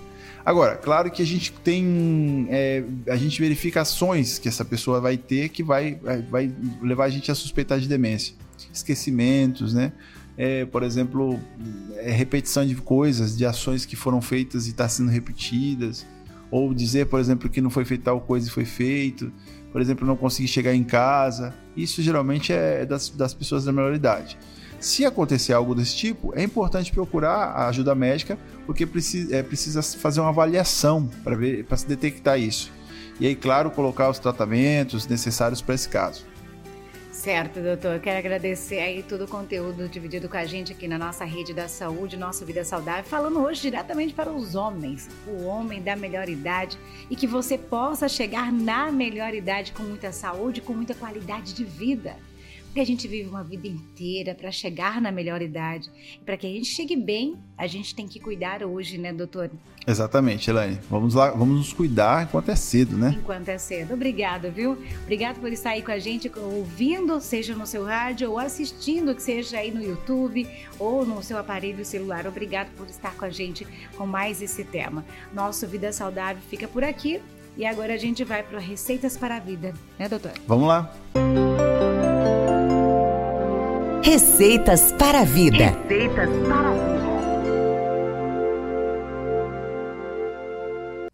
Agora, 0.49 0.76
claro 0.76 1.11
que 1.11 1.21
a 1.21 1.26
gente 1.26 1.52
tem, 1.52 2.47
é, 2.49 2.83
a 3.09 3.17
gente 3.17 3.38
verifica 3.38 3.83
ações 3.83 4.38
que 4.38 4.49
essa 4.49 4.64
pessoa 4.64 4.99
vai 4.99 5.19
ter 5.19 5.50
que 5.50 5.62
vai, 5.62 6.00
vai 6.31 6.50
levar 6.81 7.05
a 7.05 7.11
gente 7.11 7.31
a 7.31 7.35
suspeitar 7.35 7.78
de 7.78 7.87
demência. 7.87 8.35
Esquecimentos, 8.73 9.75
né? 9.75 9.93
É, 10.38 10.64
por 10.64 10.83
exemplo, 10.83 11.38
é, 11.97 12.11
repetição 12.12 12.64
de 12.67 12.75
coisas, 12.76 13.37
de 13.37 13.45
ações 13.45 13.85
que 13.85 13.95
foram 13.95 14.23
feitas 14.23 14.67
e 14.67 14.71
estão 14.71 14.87
tá 14.87 14.88
sendo 14.88 15.11
repetidas. 15.11 16.07
Ou 16.50 16.73
dizer, 16.73 17.09
por 17.09 17.21
exemplo, 17.21 17.50
que 17.50 17.61
não 17.61 17.69
foi 17.69 17.85
feita 17.85 18.05
tal 18.05 18.19
coisa 18.19 18.49
e 18.49 18.50
foi 18.50 18.64
feito 18.64 19.31
por 19.71 19.81
exemplo, 19.81 20.07
não 20.07 20.17
conseguir 20.17 20.49
chegar 20.49 20.75
em 20.75 20.85
casa. 20.85 21.55
Isso 21.76 22.02
geralmente 22.02 22.52
é 22.52 22.87
das, 22.87 23.11
das 23.11 23.35
pessoas 23.35 23.64
da 23.64 23.73
melhor 23.73 23.95
idade. 23.95 24.38
Se 24.80 25.04
acontecer 25.04 25.52
algo 25.52 25.75
desse 25.75 25.97
tipo, 25.97 26.32
é 26.37 26.42
importante 26.42 26.92
procurar 26.92 27.50
a 27.50 27.68
ajuda 27.68 27.94
médica, 27.94 28.38
porque 28.64 28.87
precisa, 28.87 29.35
é, 29.35 29.42
precisa 29.42 29.82
fazer 29.82 30.20
uma 30.20 30.28
avaliação 30.28 31.08
para 31.25 31.37
ver, 31.37 31.64
para 31.64 31.76
se 31.76 31.87
detectar 31.87 32.38
isso. 32.38 32.73
E 33.18 33.26
aí, 33.26 33.35
claro, 33.35 33.70
colocar 33.70 34.08
os 34.08 34.18
tratamentos 34.18 35.06
necessários 35.08 35.61
para 35.61 35.75
esse 35.75 35.88
caso. 35.88 36.25
Certo, 37.11 37.61
doutor. 37.61 37.99
Quero 37.99 38.16
agradecer 38.16 38.78
aí 38.78 39.02
todo 39.02 39.25
o 39.25 39.28
conteúdo 39.28 39.88
dividido 39.88 40.28
com 40.28 40.37
a 40.37 40.47
gente 40.47 40.70
aqui 40.70 40.87
na 40.87 40.97
nossa 40.97 41.25
rede 41.25 41.52
da 41.52 41.66
saúde, 41.66 42.16
nossa 42.16 42.44
vida 42.44 42.64
saudável, 42.64 43.02
falando 43.02 43.40
hoje 43.40 43.62
diretamente 43.62 44.14
para 44.14 44.30
os 44.30 44.54
homens, 44.54 45.08
o 45.26 45.42
homem 45.44 45.82
da 45.82 45.97
melhor 45.97 46.28
idade 46.28 46.78
e 47.11 47.16
que 47.16 47.26
você 47.26 47.58
possa 47.58 48.08
chegar 48.08 48.52
na 48.52 48.92
melhor 48.92 49.35
idade 49.35 49.73
com 49.73 49.82
muita 49.82 50.12
saúde, 50.12 50.61
com 50.61 50.73
muita 50.73 50.94
qualidade 50.94 51.52
de 51.54 51.64
vida. 51.64 52.14
Porque 52.69 52.81
a 52.81 52.87
gente 52.87 53.09
vive 53.09 53.29
uma 53.29 53.43
vida 53.43 53.67
inteira 53.67 54.35
para 54.35 54.53
chegar 54.53 55.01
na 55.01 55.11
melhor 55.11 55.43
idade. 55.43 55.91
E 56.15 56.25
para 56.25 56.37
que 56.37 56.47
a 56.47 56.51
gente 56.51 56.67
chegue 56.67 56.95
bem, 56.95 57.37
a 57.57 57.67
gente 57.67 57.95
tem 57.95 58.07
que 58.07 58.21
cuidar 58.21 58.63
hoje, 58.63 58.99
né, 58.99 59.13
doutor? 59.13 59.51
Exatamente, 59.87 60.51
Elaine. 60.51 60.79
Vamos 60.91 61.15
lá, 61.15 61.31
vamos 61.31 61.57
nos 61.57 61.73
cuidar 61.73 62.25
enquanto 62.25 62.51
é 62.51 62.57
cedo, 62.57 62.95
né? 62.95 63.17
Enquanto 63.19 63.49
é 63.49 63.57
cedo. 63.57 63.95
Obrigada, 63.95 64.51
viu? 64.51 64.77
Obrigado 65.03 65.41
por 65.41 65.51
estar 65.51 65.71
aí 65.71 65.83
com 65.83 65.91
a 65.91 65.99
gente, 65.99 66.31
ouvindo, 66.37 67.19
seja 67.23 67.55
no 67.55 67.67
seu 67.67 67.85
rádio 67.85 68.31
ou 68.31 68.39
assistindo, 68.39 69.15
que 69.15 69.23
seja 69.23 69.59
aí 69.59 69.71
no 69.71 69.83
YouTube 69.83 70.47
ou 70.79 71.07
no 71.07 71.23
seu 71.23 71.39
aparelho 71.39 71.83
celular. 71.87 72.27
Obrigado 72.27 72.69
por 72.77 72.87
estar 72.87 73.15
com 73.15 73.25
a 73.25 73.31
gente 73.31 73.67
com 73.97 74.07
mais 74.07 74.43
esse 74.43 74.63
tema. 74.63 75.05
Nosso 75.33 75.67
Vida 75.67 75.91
Saudável 75.91 76.43
fica 76.51 76.69
por 76.69 76.85
aqui. 76.85 77.21
E 77.57 77.67
agora 77.67 77.95
a 77.95 77.97
gente 77.97 78.23
vai 78.23 78.43
para 78.43 78.61
Receitas 78.61 79.17
para 79.17 79.37
a 79.37 79.41
Vida, 79.41 79.75
né, 79.99 80.09
doutor? 80.09 80.33
Vamos 80.47 80.69
lá. 80.69 80.95
Receitas 84.02 84.93
para 84.93 85.21
a 85.21 85.25
Vida. 85.25 85.76
Receitas 85.88 86.31
para 86.49 86.69
a 86.69 86.73
Vida. 86.73 86.99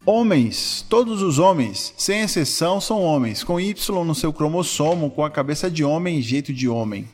Homens, 0.07 0.85
todos 0.88 1.23
os 1.23 1.38
homens, 1.38 1.95
sem 1.97 2.21
exceção, 2.21 2.81
são 2.81 3.00
homens, 3.03 3.43
com 3.43 3.59
Y 3.59 3.75
no 4.05 4.14
seu 4.14 4.33
cromossomo, 4.33 5.11
com 5.11 5.25
a 5.25 5.31
cabeça 5.31 5.71
de 5.71 5.83
homem 5.83 6.19
e 6.19 6.23
jeito 6.23 6.53
de 6.53 6.69
homem. 6.69 7.09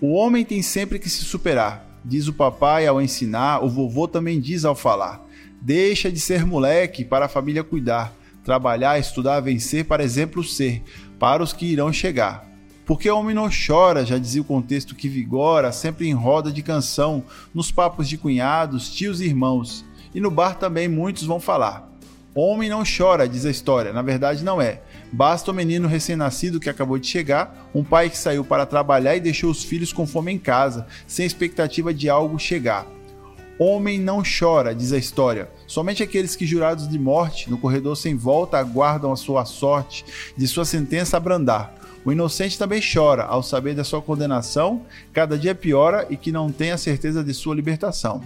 O 0.00 0.14
homem 0.14 0.44
tem 0.44 0.62
sempre 0.62 0.98
que 0.98 1.08
se 1.08 1.24
superar, 1.24 1.84
diz 2.04 2.28
o 2.28 2.32
papai 2.32 2.86
ao 2.86 3.02
ensinar, 3.02 3.62
o 3.64 3.68
vovô 3.68 4.08
também 4.08 4.40
diz 4.40 4.64
ao 4.64 4.76
falar. 4.76 5.26
Deixa 5.60 6.10
de 6.10 6.20
ser 6.20 6.46
moleque 6.46 7.04
para 7.04 7.26
a 7.26 7.28
família 7.28 7.64
cuidar, 7.64 8.14
trabalhar, 8.44 8.98
estudar, 8.98 9.40
vencer, 9.40 9.84
para 9.84 10.04
exemplo 10.04 10.42
ser, 10.42 10.82
para 11.18 11.42
os 11.42 11.52
que 11.52 11.66
irão 11.66 11.92
chegar. 11.92 12.49
Porque 12.90 13.08
homem 13.08 13.36
não 13.36 13.48
chora, 13.48 14.04
já 14.04 14.18
dizia 14.18 14.42
o 14.42 14.44
contexto 14.44 14.96
que 14.96 15.08
vigora, 15.08 15.70
sempre 15.70 16.08
em 16.08 16.12
roda 16.12 16.50
de 16.50 16.60
canção, 16.60 17.22
nos 17.54 17.70
papos 17.70 18.08
de 18.08 18.18
cunhados, 18.18 18.90
tios 18.90 19.20
e 19.20 19.26
irmãos. 19.26 19.84
E 20.12 20.20
no 20.20 20.28
bar 20.28 20.56
também 20.56 20.88
muitos 20.88 21.22
vão 21.22 21.38
falar. 21.38 21.88
Homem 22.34 22.68
não 22.68 22.82
chora, 22.82 23.28
diz 23.28 23.46
a 23.46 23.50
história, 23.50 23.92
na 23.92 24.02
verdade 24.02 24.42
não 24.42 24.60
é. 24.60 24.80
Basta 25.12 25.52
o 25.52 25.54
menino 25.54 25.86
recém-nascido 25.86 26.58
que 26.58 26.68
acabou 26.68 26.98
de 26.98 27.06
chegar, 27.06 27.70
um 27.72 27.84
pai 27.84 28.10
que 28.10 28.18
saiu 28.18 28.44
para 28.44 28.66
trabalhar 28.66 29.14
e 29.14 29.20
deixou 29.20 29.52
os 29.52 29.62
filhos 29.62 29.92
com 29.92 30.04
fome 30.04 30.32
em 30.32 30.38
casa, 30.38 30.84
sem 31.06 31.24
expectativa 31.24 31.94
de 31.94 32.10
algo 32.10 32.40
chegar. 32.40 32.88
Homem 33.56 34.00
não 34.00 34.20
chora, 34.20 34.74
diz 34.74 34.92
a 34.92 34.98
história. 34.98 35.48
Somente 35.64 36.02
aqueles 36.02 36.34
que, 36.34 36.44
jurados 36.44 36.88
de 36.88 36.98
morte, 36.98 37.48
no 37.48 37.58
corredor 37.58 37.96
sem 37.96 38.16
volta, 38.16 38.58
aguardam 38.58 39.12
a 39.12 39.16
sua 39.16 39.44
sorte, 39.44 40.04
de 40.36 40.48
sua 40.48 40.64
sentença 40.64 41.16
abrandar. 41.16 41.78
O 42.04 42.12
inocente 42.12 42.58
também 42.58 42.80
chora 42.80 43.24
ao 43.24 43.42
saber 43.42 43.74
da 43.74 43.84
sua 43.84 44.00
condenação, 44.00 44.86
cada 45.12 45.38
dia 45.38 45.54
piora 45.54 46.06
e 46.08 46.16
que 46.16 46.32
não 46.32 46.50
tem 46.50 46.70
a 46.70 46.78
certeza 46.78 47.22
de 47.22 47.34
sua 47.34 47.54
libertação. 47.54 48.22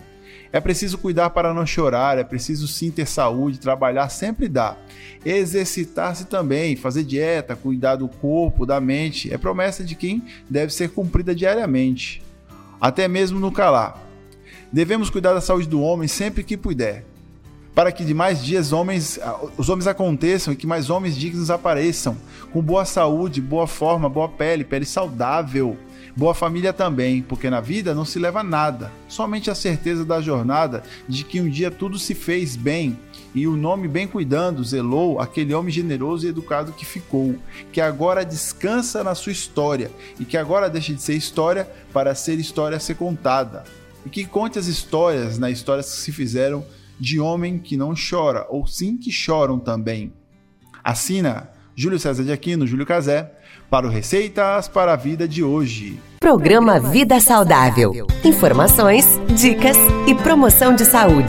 É 0.52 0.60
preciso 0.60 0.98
cuidar 0.98 1.30
para 1.30 1.52
não 1.52 1.66
chorar, 1.66 2.16
é 2.16 2.22
preciso 2.22 2.68
sim 2.68 2.88
ter 2.88 3.06
saúde, 3.06 3.58
trabalhar 3.58 4.08
sempre 4.08 4.48
dá. 4.48 4.76
Exercitar-se 5.24 6.26
também, 6.26 6.76
fazer 6.76 7.02
dieta, 7.02 7.56
cuidar 7.56 7.96
do 7.96 8.06
corpo, 8.06 8.64
da 8.64 8.80
mente, 8.80 9.34
é 9.34 9.36
promessa 9.36 9.82
de 9.82 9.96
quem 9.96 10.22
deve 10.48 10.72
ser 10.72 10.90
cumprida 10.90 11.34
diariamente. 11.34 12.22
Até 12.80 13.08
mesmo 13.08 13.40
no 13.40 13.50
calar. 13.50 14.00
Devemos 14.72 15.10
cuidar 15.10 15.34
da 15.34 15.40
saúde 15.40 15.68
do 15.68 15.80
homem 15.80 16.06
sempre 16.06 16.44
que 16.44 16.56
puder, 16.56 17.04
para 17.74 17.90
que 17.90 18.04
de 18.04 18.14
mais 18.14 18.42
dias 18.42 18.72
homens, 18.72 19.18
os 19.58 19.68
homens 19.68 19.86
aconteçam 19.86 20.52
e 20.52 20.56
que 20.56 20.66
mais 20.66 20.90
homens 20.90 21.16
dignos 21.16 21.50
apareçam, 21.50 22.16
com 22.52 22.62
boa 22.62 22.84
saúde, 22.84 23.40
boa 23.40 23.66
forma, 23.66 24.08
boa 24.08 24.28
pele, 24.28 24.62
pele 24.62 24.84
saudável, 24.84 25.76
boa 26.16 26.34
família 26.34 26.72
também, 26.72 27.20
porque 27.22 27.50
na 27.50 27.60
vida 27.60 27.92
não 27.92 28.04
se 28.04 28.18
leva 28.18 28.44
nada, 28.44 28.92
somente 29.08 29.50
a 29.50 29.54
certeza 29.54 30.04
da 30.04 30.20
jornada 30.20 30.84
de 31.08 31.24
que 31.24 31.40
um 31.40 31.48
dia 31.48 31.70
tudo 31.70 31.98
se 31.98 32.14
fez 32.14 32.54
bem 32.54 32.96
e 33.34 33.48
o 33.48 33.56
nome 33.56 33.88
bem 33.88 34.06
cuidando 34.06 34.62
zelou 34.62 35.18
aquele 35.18 35.52
homem 35.52 35.72
generoso 35.72 36.24
e 36.24 36.28
educado 36.28 36.72
que 36.72 36.86
ficou, 36.86 37.34
que 37.72 37.80
agora 37.80 38.24
descansa 38.24 39.02
na 39.02 39.16
sua 39.16 39.32
história 39.32 39.90
e 40.20 40.24
que 40.24 40.36
agora 40.36 40.70
deixa 40.70 40.94
de 40.94 41.02
ser 41.02 41.14
história 41.14 41.68
para 41.92 42.14
ser 42.14 42.38
história 42.38 42.76
a 42.76 42.80
ser 42.80 42.94
contada. 42.94 43.64
E 44.06 44.10
que 44.10 44.24
conte 44.24 44.58
as 44.58 44.66
histórias 44.66 45.38
nas 45.38 45.50
histórias 45.50 45.90
que 45.90 46.00
se 46.00 46.12
fizeram 46.12 46.64
de 46.98 47.20
homem 47.20 47.58
que 47.58 47.76
não 47.76 47.94
chora, 47.94 48.46
ou 48.48 48.66
sim 48.66 48.96
que 48.96 49.10
choram 49.10 49.58
também. 49.58 50.12
Assina 50.82 51.50
Júlio 51.76 51.98
César 51.98 52.22
de 52.22 52.32
Aquino, 52.32 52.66
Júlio 52.66 52.86
Cazé, 52.86 53.32
para 53.68 53.86
o 53.86 53.90
Receitas 53.90 54.68
para 54.68 54.92
a 54.92 54.96
Vida 54.96 55.26
de 55.26 55.42
hoje. 55.42 55.98
Programa 56.20 56.78
Vida 56.78 57.20
Saudável. 57.20 58.06
Informações, 58.24 59.06
dicas 59.36 59.76
e 60.06 60.14
promoção 60.14 60.74
de 60.74 60.84
saúde. 60.84 61.22